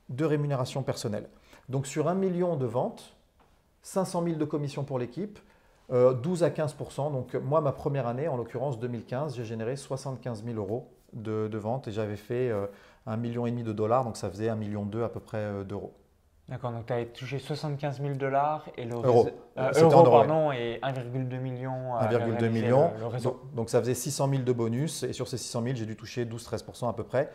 [0.10, 1.28] de rémunération personnelle.
[1.68, 3.16] Donc sur un million de ventes,
[3.82, 5.40] 500 000 de commissions pour l'équipe,
[5.90, 10.46] 12 euh, à 15% Donc moi, ma première année, en l'occurrence 2015, j'ai généré 75
[10.46, 12.68] 000 euros de, vente et j'avais fait euh,
[13.06, 15.38] un million et demi de dollars, donc ça faisait un million deux à peu près
[15.38, 15.94] euh, d'euros.
[16.50, 21.40] D'accord, donc tu avais touché 75 000 dollars et le euros, euh, pardon, et 1,2
[21.40, 21.96] million.
[22.02, 22.92] 1,2 million.
[23.54, 26.26] Donc, ça faisait 600 000 de bonus et sur ces 600 000, j'ai dû toucher
[26.26, 27.30] 12-13% à peu près.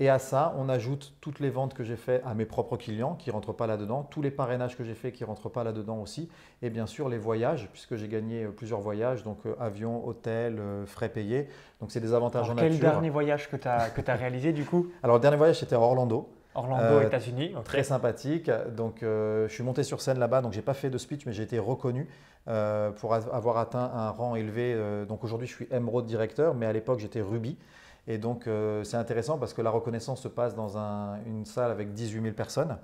[0.00, 3.14] Et à ça, on ajoute toutes les ventes que j'ai faites à mes propres clients
[3.14, 5.62] qui ne rentrent pas là-dedans, tous les parrainages que j'ai faits qui ne rentrent pas
[5.62, 6.28] là-dedans aussi,
[6.62, 10.58] et bien sûr les voyages, puisque j'ai gagné euh, plusieurs voyages, donc euh, avion, hôtel,
[10.58, 11.48] euh, frais payés.
[11.80, 12.70] Donc c'est des avantages en nature.
[12.70, 14.88] Quel dernier voyage que tu as, que as réalisé du coup?
[15.04, 16.28] Alors le dernier voyage c'était à Orlando.
[16.56, 17.52] Orlando, États-Unis.
[17.64, 18.48] Très sympathique.
[18.76, 20.40] Donc, je suis monté sur scène là-bas.
[20.40, 22.08] Donc, j'ai pas fait de speech, mais j'ai été reconnu
[22.44, 24.80] pour avoir atteint un rang élevé.
[25.08, 27.58] donc, aujourd'hui, je suis Emerald directeur, mais à l'époque, j'étais Ruby.
[28.06, 30.76] Et donc, euh, c'est intéressant parce que la reconnaissance se passe dans
[31.26, 32.76] une salle avec 18 000 personnes.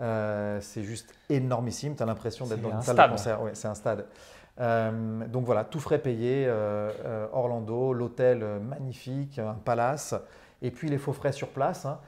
[0.00, 1.96] Euh, c'est juste énormissime.
[1.96, 3.42] Tu as l'impression d'être dans une salle de concert.
[3.42, 4.06] Ouais, c'est un stade.
[4.60, 6.50] Euh, donc voilà, tout frais payé,
[7.32, 10.14] Orlando, l'hôtel magnifique, un palace,
[10.62, 11.86] et puis les faux frais sur place.
[11.86, 11.98] Hein.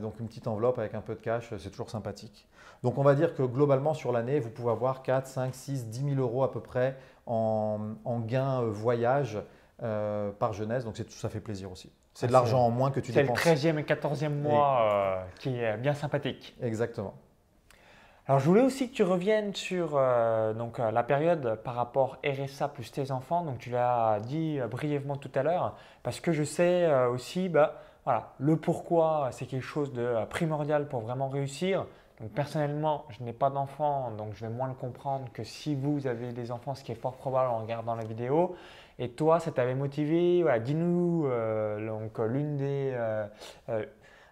[0.00, 2.48] donc une petite enveloppe avec un peu de cash, c'est toujours sympathique.
[2.82, 6.14] Donc on va dire que globalement sur l'année, vous pouvez avoir 4, 5, 6, 10
[6.14, 6.96] 000 euros à peu près
[7.26, 9.38] en, en gains voyage
[9.82, 10.84] euh, par jeunesse.
[10.84, 11.90] Donc ça fait plaisir aussi.
[12.14, 13.40] C'est Ah, de l'argent en moins que tu C'est le dépenses.
[13.40, 16.54] 13e et 14e mois euh, qui est bien sympathique.
[16.62, 17.14] Exactement.
[18.28, 22.68] Alors je voulais aussi que tu reviennes sur euh, donc, la période par rapport RSA
[22.68, 23.44] plus tes enfants.
[23.44, 28.34] Donc tu l'as dit brièvement tout à l'heure parce que je sais aussi bah, voilà,
[28.38, 31.86] le pourquoi c'est quelque chose de primordial pour vraiment réussir.
[32.20, 36.06] Donc personnellement, je n'ai pas d'enfants, donc je vais moins le comprendre que si vous
[36.06, 38.54] avez des enfants, ce qui est fort probable en regardant la vidéo.
[38.98, 43.26] Et toi, ça t'avait motivé voilà, Dis-nous, euh, donc euh, l'une des, euh,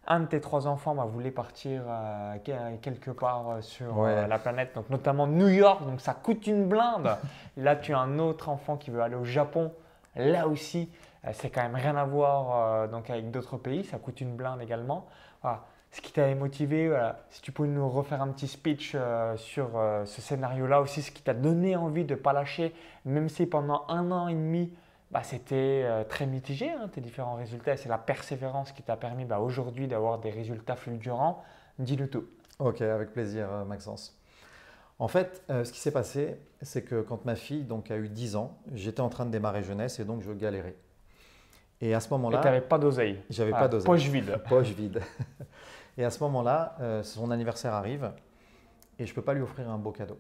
[0.07, 4.27] un de tes trois enfants bah, voulait partir euh, que- quelque part sur Ouais.
[4.27, 7.17] la planète, donc notamment New York, donc ça coûte une blinde.
[7.57, 9.73] Là, tu as un autre enfant qui veut aller au Japon.
[10.17, 10.91] Là aussi,
[11.33, 15.07] c'est quand même rien à voir donc avec d'autres pays, ça coûte une blinde également.
[15.43, 15.61] Voilà.
[15.93, 19.77] Ce qui t'avait motivé, voilà, si tu pouvais nous refaire un petit speech euh, sur
[19.77, 22.73] euh, ce scénario-là aussi, ce qui t'a donné envie de ne pas lâcher,
[23.05, 24.73] même si pendant un an et demi,
[25.11, 29.25] bah, c'était euh, très mitigé, hein, tes différents résultats, c'est la persévérance qui t'a permis
[29.25, 31.43] bah, aujourd'hui d'avoir des résultats fulgurants.
[31.81, 32.25] Dis-le tout.
[32.61, 34.17] Ok, avec plaisir, Maxence.
[34.99, 38.37] En fait, ce qui s'est passé, c'est que quand ma fille donc, a eu 10
[38.37, 40.77] ans, j'étais en train de démarrer jeunesse et donc je galérais.
[41.81, 43.19] Et à ce Et tu moment-là, n'avais pas d'oseille.
[43.31, 43.87] j'avais Voilà, pas d'oseille.
[43.87, 44.39] Poche vide.
[44.49, 45.01] poche vide.
[45.99, 48.13] Et à ce moment-là, euh, son anniversaire arrive
[48.99, 50.19] et je ne peux pas lui offrir un beau cadeau.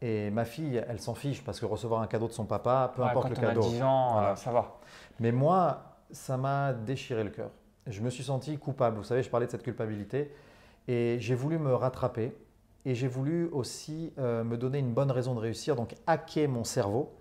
[0.00, 3.02] Et ma fille, elle s'en fiche parce que recevoir un cadeau de son papa, peu
[3.02, 3.68] Ouais, importe quand le on a cadeau.
[3.68, 4.36] 10 ans, Voilà.
[4.36, 4.78] ça va.
[5.20, 7.50] Mais moi, ça m'a déchiré le cœur.
[7.86, 8.96] Je me suis senti coupable.
[8.96, 10.34] Vous savez, je parlais de cette culpabilité.
[10.88, 12.36] Et j'ai voulu me rattraper.
[12.84, 16.64] Et j'ai voulu aussi euh, me donner une bonne raison de réussir, donc hacker mon
[16.64, 17.12] cerveau.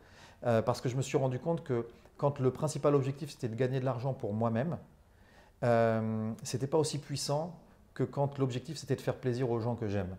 [0.47, 1.85] euh, parce que je me suis rendu compte que
[2.17, 4.79] quand le principal objectif c'était de gagner de l'argent pour moi-même,
[5.63, 7.59] euh, c'était pas aussi puissant
[7.93, 10.15] que quand l'objectif c'était de faire plaisir aux gens que j'aime.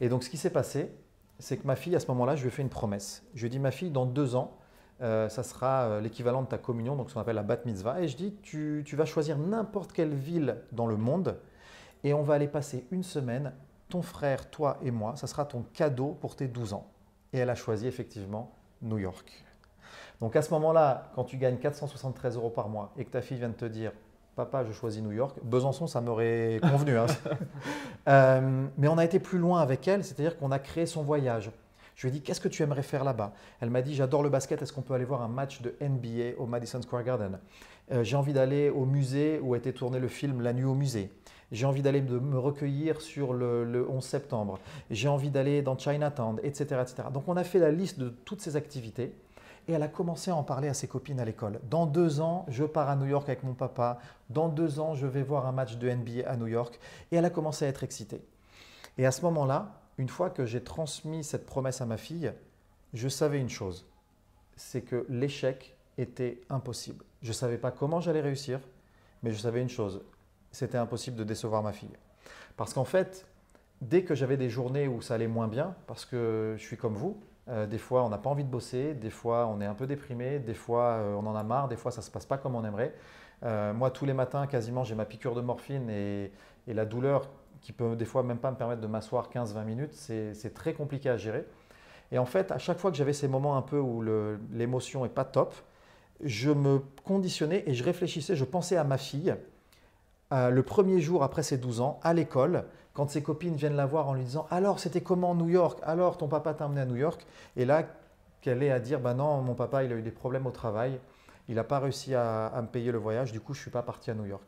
[0.00, 0.90] Et donc ce qui s'est passé,
[1.38, 3.22] c'est que ma fille, à ce moment-là, je lui ai fait une promesse.
[3.34, 4.56] Je lui ai dit, ma fille, dans deux ans,
[5.00, 8.00] euh, ça sera euh, l'équivalent de ta communion, donc ce qu'on appelle la bat mitzvah.
[8.00, 11.38] Et je dis, tu, tu vas choisir n'importe quelle ville dans le monde
[12.04, 13.52] et on va aller passer une semaine,
[13.88, 16.86] ton frère, toi et moi, ça sera ton cadeau pour tes 12 ans.
[17.32, 18.52] Et elle a choisi effectivement
[18.82, 19.44] New York.
[20.20, 23.38] Donc à ce moment-là, quand tu gagnes 473 euros par mois et que ta fille
[23.38, 23.92] vient de te dire,
[24.38, 26.96] papa, je choisis New York, Besançon, ça m'aurait convenu.
[26.96, 27.06] hein.
[28.08, 31.50] Euh, mais on a été plus loin avec elle, c'est-à-dire qu'on a créé son voyage.
[31.94, 33.34] Je lui ai dit, qu'est-ce que tu aimerais faire là-bas?
[33.60, 36.38] Elle m'a dit, j'adore le basket, est-ce qu'on peut aller voir un match de NBA
[36.38, 37.38] au Madison Square Garden?
[37.92, 40.74] Euh, J'ai envie d'aller au musée où a été tourné le film La nuit au
[40.74, 41.10] musée.
[41.52, 44.58] J'ai envie d'aller me recueillir sur le, le 11 septembre.
[44.90, 47.08] J'ai envie d'aller dans Chinatown, etc., etc.
[47.12, 49.14] Donc on a fait la liste de toutes ces activités.
[49.68, 51.60] Et elle a commencé à en parler à ses copines à l'école.
[51.70, 53.98] Dans deux ans, je pars à New York avec mon papa.
[54.30, 56.80] Dans deux ans, je vais voir un match de NBA à New York.
[57.12, 58.22] Et elle a commencé à être excitée.
[58.96, 62.32] Et à ce moment-là, une fois que j'ai transmis cette promesse à ma fille,
[62.94, 63.86] je savais une chose,
[64.56, 67.04] c'est que l'échec était impossible.
[67.22, 68.60] Je ne savais pas comment j'allais réussir,
[69.22, 70.02] mais je savais une chose,
[70.52, 71.96] c'était impossible de décevoir ma fille.
[72.56, 73.26] Parce qu'en fait,
[73.82, 76.94] dès que j'avais des journées où ça allait moins bien, parce que je suis comme
[76.94, 79.74] vous, euh, des fois on n'a pas envie de bosser, des fois on est un
[79.74, 82.26] peu déprimé, des fois euh, on en a marre, des fois ça ne se passe
[82.26, 82.94] pas comme on aimerait.
[83.44, 86.32] Euh, moi, tous les matins, quasiment, j'ai ma piqûre de morphine et,
[86.66, 87.28] et la douleur
[87.60, 91.08] qui peut des fois même pas me permettre de m'asseoir 15-20 minutes, c'est très compliqué
[91.08, 91.44] à gérer.
[92.10, 94.02] Et en fait, à chaque fois que j'avais ces moments un peu où
[94.52, 95.54] l'émotion est pas top,
[96.22, 99.34] je me conditionnais et je réfléchissais, je pensais à ma fille,
[100.32, 103.86] euh, le premier jour après ses 12 ans, à l'école, quand ses copines viennent la
[103.86, 105.78] voir en lui disant Alors, c'était comment New York?
[105.82, 107.26] Alors, ton papa t'a emmené à New York?
[107.56, 107.84] Et là,
[108.40, 111.00] qu'elle est à dire Bah non, mon papa, il a eu des problèmes au travail,
[111.48, 113.70] il n'a pas réussi à, à me payer le voyage, du coup, je ne suis
[113.70, 114.44] pas parti à New York.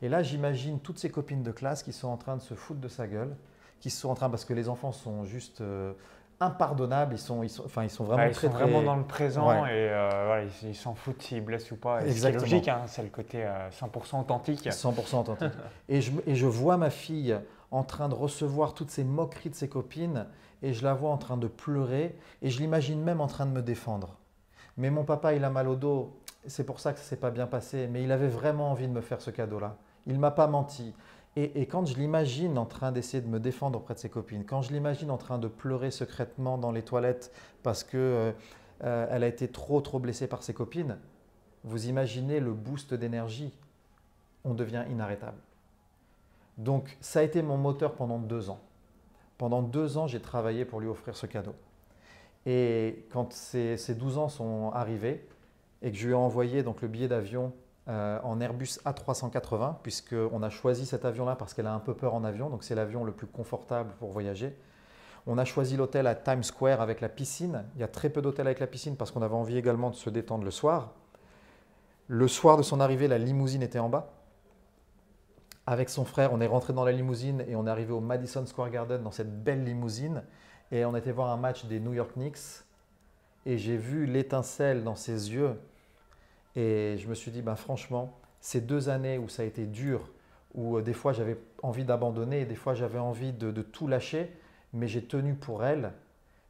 [0.00, 2.80] Et là, j'imagine toutes ces copines de classe qui sont en train de se foutre
[2.80, 3.36] de sa gueule,
[3.80, 5.92] qui sont en train, parce que les enfants sont juste euh,
[6.40, 8.96] impardonnables, ils sont, ils sont, enfin, ils sont vraiment ils très, sont très- vraiment dans
[8.96, 9.68] le présent Ouais.
[9.70, 12.00] et euh, voilà, ils s'en foutent s'ils blessent ou pas.
[12.08, 14.64] C'est logique, hein, c'est le côté euh, 100% authentique.
[14.66, 15.52] 100% authentique.
[15.88, 17.36] et, je, et je vois ma fille
[17.70, 20.26] en train de recevoir toutes ces moqueries de ses copines
[20.62, 23.50] et je la vois en train de pleurer et je l'imagine même en train de
[23.52, 24.16] me défendre.
[24.76, 27.30] Mais mon papa, il a mal au dos, c'est pour ça que ça s'est pas
[27.30, 29.76] bien passé, mais il avait vraiment envie de me faire ce cadeau-là.
[30.06, 30.94] Il m'a pas menti.
[31.40, 34.60] Et, quand je l'imagine en train d'essayer de me défendre auprès de ses copines, quand
[34.60, 37.32] je l'imagine en train de pleurer secrètement dans les toilettes
[37.62, 38.32] parce que euh,
[38.82, 40.98] euh, a été trop trop blessée par ses copines,
[41.62, 43.52] vous imaginez le boost d'énergie
[44.44, 45.38] on devient inarrêtable.
[46.56, 48.60] Donc ça a été mon moteur pendant deux ans.
[49.36, 51.54] Pendant deux ans, j'ai travaillé pour lui offrir ce cadeau.
[52.46, 55.24] Et quand ces, ces 12 ans sont arrivés
[55.82, 57.52] et que je lui ai envoyé donc le billet d'avion
[57.88, 62.22] en Airbus A380, puisqu'on a choisi cet avion-là parce qu'elle a un peu peur en
[62.22, 64.54] avion, donc c'est l'avion le plus confortable pour voyager.
[65.26, 67.64] On a choisi l'hôtel à Times Square avec la piscine.
[67.74, 69.94] Il y a très peu d'hôtels avec la piscine parce qu'on avait envie également de
[69.94, 70.92] se détendre le soir.
[72.06, 74.10] Le soir de son arrivée, la limousine était en bas.
[75.66, 78.46] Avec son frère, on est rentré dans la limousine et on est arrivé au Madison
[78.46, 80.22] Square Garden dans cette belle limousine.
[80.72, 82.64] Et on était voir un match des New York Knicks.
[83.44, 85.60] Et j'ai vu l'étincelle dans ses yeux.
[86.58, 90.10] Et je me suis dit, ben franchement, ces deux années où ça a été dur,
[90.54, 94.28] où euh, des fois j'avais envie d'abandonner des fois j'avais envie de, tout lâcher,
[94.72, 95.92] mais j'ai tenu pour elle.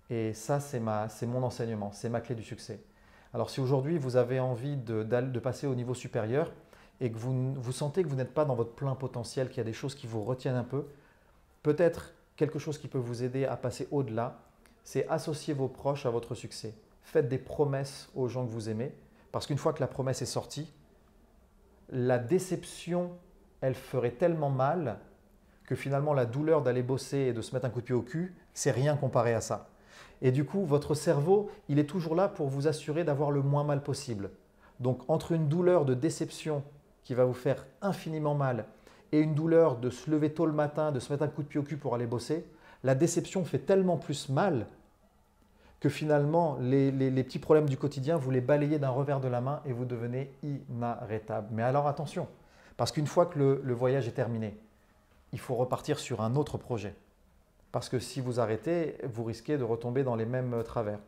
[0.09, 2.81] Et ça, c'est mon enseignement, c'est ma clé du succès.
[3.35, 6.51] Alors si aujourd'hui vous avez envie de, de passer au niveau supérieur,
[7.03, 9.61] et que vous, vous sentez que vous n'êtes pas dans votre plein potentiel, qu'il y
[9.61, 10.87] a des choses qui vous retiennent un peu,
[11.63, 14.41] peut-être quelque chose qui peut vous aider à passer au-delà,
[14.85, 16.73] c'est associer vos proches à votre succès.
[17.03, 18.95] Faites des promesses aux gens que vous aimez,
[19.33, 20.73] parce qu'une fois que la promesse est sortie,
[21.91, 23.13] la déception,
[23.61, 24.99] elle ferait tellement mal
[25.65, 28.03] que finalement la douleur d'aller bosser et de se mettre un coup de pied au
[28.03, 29.69] cul, c'est rien comparé à ça.
[30.23, 33.65] Et du coup, votre cerveau, il est toujours là pour vous assurer d'avoir le moins
[33.65, 34.31] mal possible.
[34.81, 36.63] Donc entre une douleur de déception
[37.05, 38.67] qui va vous faire infiniment mal
[39.13, 41.49] et une douleur de se lever tôt le matin, de se mettre un coup de
[41.49, 42.47] pied au cul pour aller bosser,
[42.85, 44.67] la déception fait tellement plus mal
[45.81, 46.91] que finalement les,
[47.23, 50.33] petits problèmes du quotidien, vous les balayez d'un revers de la main et vous devenez
[50.43, 51.49] inarrêtable.
[51.53, 52.27] Mais alors attention,
[52.77, 54.57] parce qu'une fois que le, le voyage est terminé,
[55.33, 56.95] il faut repartir sur un autre projet.
[57.71, 60.99] Parce que si vous arrêtez, vous risquez de retomber dans les mêmes travers.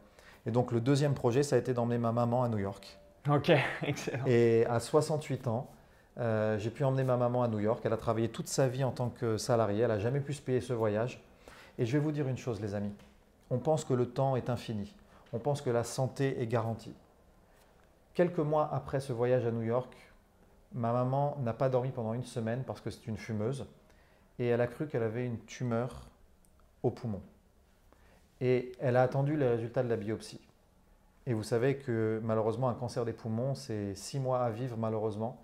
[0.46, 2.98] Et donc le deuxième projet, ça a été d'emmener ma maman à New York.
[3.28, 3.52] Ok,
[3.82, 4.24] excellent.
[4.26, 5.70] Et à 68 ans,
[6.18, 7.80] euh, j'ai pu emmener ma maman à New York.
[7.84, 9.82] Elle a travaillé toute sa vie en tant que salariée.
[9.82, 11.22] Elle n'a jamais pu se payer ce voyage.
[11.78, 12.92] Et je vais vous dire une chose, les amis.
[13.50, 14.94] On pense que le temps est infini.
[15.32, 16.94] On pense que la santé est garantie.
[18.14, 19.94] Quelques mois après ce voyage à New York,
[20.72, 23.66] ma maman n'a pas dormi pendant une semaine parce que c'est une fumeuse.
[24.38, 26.08] Et elle a cru qu'elle avait une tumeur
[26.82, 27.20] au poumon.
[28.40, 30.40] Et elle a attendu les résultats de la biopsie.
[31.26, 35.42] Et vous savez que malheureusement, un cancer des poumons, c'est six mois à vivre malheureusement.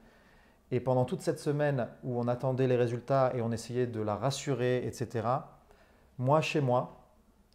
[0.71, 4.17] Et pendant toute cette semaine où on attendait les résultats et on essayait de la
[4.17, 5.29] rassurer, etc.,
[6.19, 7.06] moi, chez moi,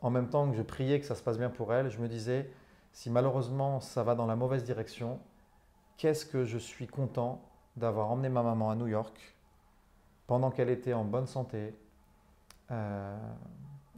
[0.02, 2.08] en même temps que je priais que ça se passe bien pour elle, je me
[2.08, 2.49] disais,
[2.93, 5.20] si malheureusement ça va dans la mauvaise direction,
[5.97, 7.41] qu'est-ce que je suis content
[7.78, 9.14] d'avoir emmené ma maman à New York
[10.28, 11.74] pendant qu'elle était en bonne santé.
[12.72, 13.18] Euh,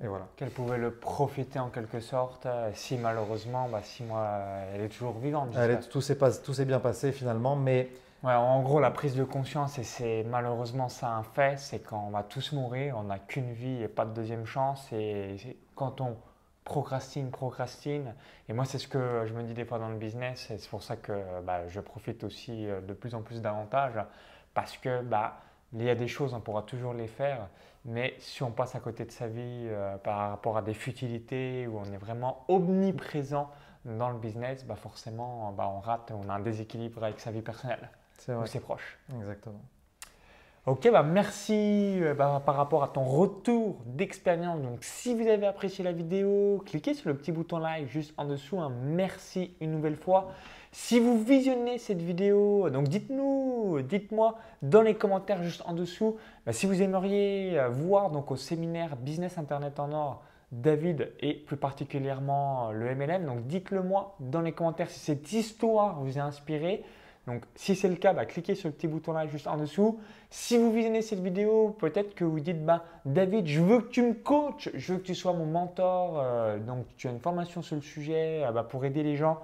[0.04, 0.28] et voilà.
[0.36, 4.28] Qu'elle pouvait le profiter en quelque sorte, euh, si malheureusement, bah, si moi,
[4.74, 5.56] elle est toujours vivante.
[5.92, 7.90] tout s'est bien passé finalement, mais
[8.24, 12.06] Ouais, en gros, la prise de conscience, et c'est malheureusement ça un fait, c'est quand
[12.08, 14.88] on va tous mourir, on n'a qu'une vie et pas de deuxième chance.
[14.94, 15.36] Et
[15.76, 16.18] quand on
[16.64, 18.16] procrastine, procrastine,
[18.48, 20.70] et moi c'est ce que je me dis des fois dans le business, et c'est
[20.70, 24.00] pour ça que bah, je profite aussi euh, de plus en plus davantage,
[24.54, 25.42] parce que bah,
[25.74, 27.50] il y a des choses, on pourra toujours les faire,
[27.86, 31.68] mais si on passe à côté de sa vie euh, par rapport à des futilités,
[31.68, 33.50] où on est vraiment omniprésent
[33.86, 37.42] dans le business, bah forcément bah on rate, on a un déséquilibre avec sa vie
[37.42, 38.98] personnelle c'est ses proches.
[39.16, 39.62] Exactement.
[40.66, 44.62] Ok, bah merci euh, bah, par rapport à ton retour d'expérience.
[44.62, 48.24] Donc, si vous avez apprécié la vidéo, cliquez sur le petit bouton like juste en
[48.24, 48.60] dessous.
[48.82, 50.32] Merci une nouvelle fois.
[50.72, 56.54] Si vous visionnez cette vidéo, donc dites-nous, dites-moi dans les commentaires juste en dessous bah,
[56.54, 61.58] si vous aimeriez euh, voir donc au séminaire Business Internet en Or David et plus
[61.58, 63.26] particulièrement le MLM.
[63.26, 66.86] Donc, dites-le moi dans les commentaires si cette histoire vous a inspiré.
[67.26, 70.00] Donc, si c'est le cas, bah, cliquez sur le petit bouton là juste en dessous.
[70.30, 74.02] Si vous visionnez cette vidéo, peut-être que vous dites bah, David, je veux que tu
[74.02, 76.20] me coaches, je veux que tu sois mon mentor.
[76.20, 79.40] Euh, donc, tu as une formation sur le sujet euh, bah, pour aider les gens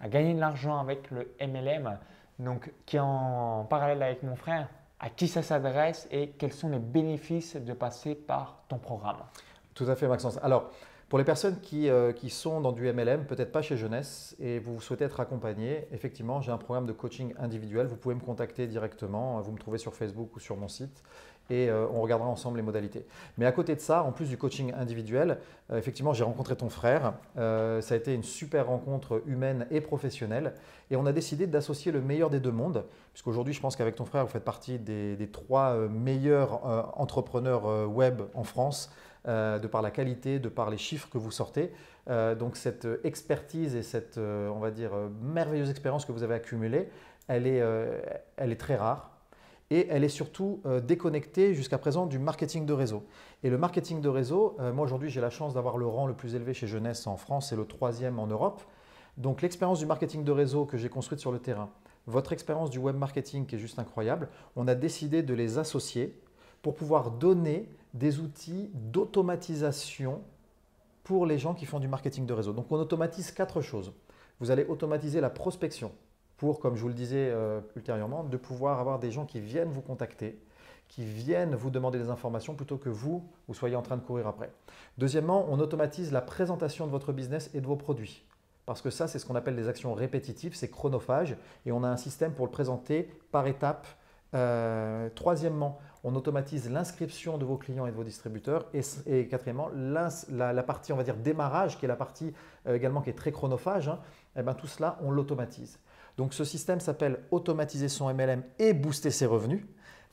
[0.00, 1.98] à gagner de l'argent avec le MLM,
[2.38, 4.68] donc qui est en parallèle avec mon frère.
[5.00, 9.18] À qui ça s'adresse et quels sont les bénéfices de passer par ton programme
[9.74, 10.38] Tout à fait, Maxence.
[10.42, 10.70] Alors,
[11.08, 14.80] pour les personnes euh, qui, sont dans du MLM, peut-être pas chez Jeunesse, et vous
[14.80, 17.86] souhaitez être accompagné, effectivement, j'ai un programme de coaching individuel.
[17.86, 19.40] Vous pouvez me contacter directement.
[19.42, 21.02] Vous me trouvez sur Facebook ou sur mon site
[21.50, 23.04] et euh, on regardera ensemble les modalités.
[23.36, 25.40] Mais à côté de ça, en plus du coaching individuel,
[25.70, 27.12] euh, effectivement, j'ai rencontré ton frère.
[27.36, 30.54] ça a été une super rencontre humaine et professionnelle.
[30.90, 34.06] Et on a décidé d'associer le meilleur des deux mondes, puisqu'aujourd'hui, je pense qu'avec ton
[34.06, 38.90] frère, vous faites partie des trois meilleurs entrepreneurs web en France.
[39.26, 41.72] Euh, de par la qualité, de par les chiffres que vous sortez.
[42.10, 44.90] Euh, donc cette expertise et cette, euh, on va dire,
[45.22, 46.90] merveilleuse expérience que vous avez accumulée,
[47.26, 47.62] elle est,
[48.36, 49.12] elle est très rare.
[49.70, 53.06] Et elle est surtout déconnectée jusqu'à présent du marketing de réseau.
[53.42, 56.34] Et le marketing de réseau, moi aujourd'hui j'ai la chance d'avoir le rang le plus
[56.34, 58.60] élevé chez Jeunesse en France et le troisième en Europe.
[59.16, 61.70] Donc l'expérience du marketing de réseau que j'ai construite sur le terrain,
[62.06, 66.14] votre expérience du web marketing qui est juste incroyable, on a décidé de les associer
[66.60, 70.20] pour pouvoir donner des outils d'automatisation
[71.04, 72.52] pour les gens qui font du marketing de réseau.
[72.52, 73.92] Donc on automatise quatre choses.
[74.40, 75.92] Vous allez automatiser la prospection
[76.36, 79.70] pour, comme je vous le disais euh, ultérieurement, de pouvoir avoir des gens qui viennent
[79.70, 80.40] vous contacter,
[80.88, 84.26] qui viennent vous demander des informations plutôt que vous, vous soyez en train de courir
[84.26, 84.50] après.
[84.98, 88.24] Deuxièmement, on automatise la présentation de votre business et de vos produits.
[88.66, 91.36] Parce que ça, c'est ce qu'on appelle des actions répétitives, c'est chronophage,
[91.66, 93.86] et on a un système pour le présenter par étapes.
[94.34, 98.66] Euh, troisièmement, on automatise l'inscription de vos clients et de vos distributeurs.
[99.06, 102.34] Et, quatrièmement, la, partie, on va dire, démarrage, qui est la partie
[102.68, 103.98] euh, également qui est très chronophage, hein,
[104.36, 105.80] eh ben, tout cela, on l'automatise.
[106.18, 109.64] Donc ce système s'appelle automatiser son MLM et booster ses revenus.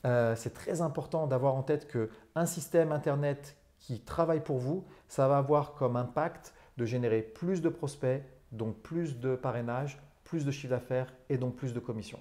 [0.04, 5.28] Euh, c'est très important d'avoir en tête qu'un système Internet qui travaille pour vous, ça
[5.28, 10.50] va avoir comme impact de générer plus de prospects, donc plus de parrainage, plus de
[10.50, 12.20] chiffre d'affaires et donc plus de commissions.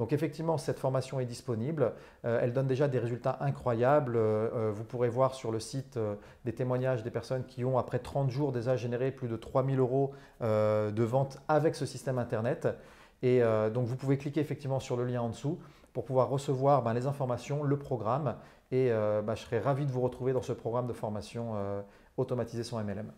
[0.00, 1.92] Donc effectivement, cette formation est disponible.
[2.24, 4.16] Euh, elle donne déjà des résultats incroyables.
[4.16, 5.96] Euh, vous pourrez voir sur le site
[6.44, 10.10] des témoignages des personnes qui ont, après 30 jours, déjà généré plus de 3000 euros
[10.40, 12.66] de vente avec ce système Internet.
[13.22, 13.42] Et
[13.74, 15.58] donc vous pouvez cliquer effectivement sur le lien en dessous
[15.92, 18.36] pour pouvoir recevoir ben, les informations, le programme.
[18.70, 21.82] Et euh, ben, je serai ravi de vous retrouver dans ce programme de formation euh,
[22.16, 23.12] Automatiser son MLM.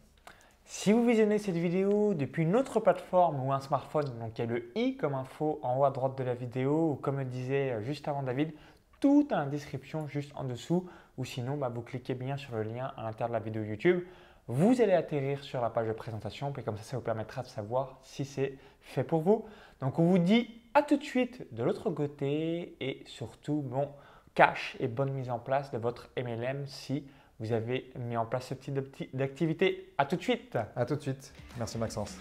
[0.75, 4.45] Si vous visionnez cette vidéo depuis une autre plateforme ou un smartphone, donc il y
[4.45, 7.27] a le i comme info en haut à droite de la vidéo, ou comme le
[7.27, 8.53] disait euh, juste avant David,
[8.99, 12.63] tout dans la description juste en dessous, ou sinon bah, vous cliquez bien sur le
[12.63, 14.03] lien à l'intérieur de la vidéo YouTube.
[14.49, 17.49] Vous allez atterrir sur la page de présentation, puis comme ça, ça vous permettra de
[17.49, 19.45] savoir si c'est fait pour vous.
[19.81, 23.91] Donc on vous dit à tout de suite de l'autre côté et surtout bon
[24.35, 27.05] cash et bonne mise en place de votre MLM si
[27.43, 28.79] vous avez mis en place ce type
[29.13, 29.93] d'activité.
[29.99, 30.57] À tout de suite.
[30.77, 31.35] À tout de suite.
[31.59, 32.17] Merci Maxence.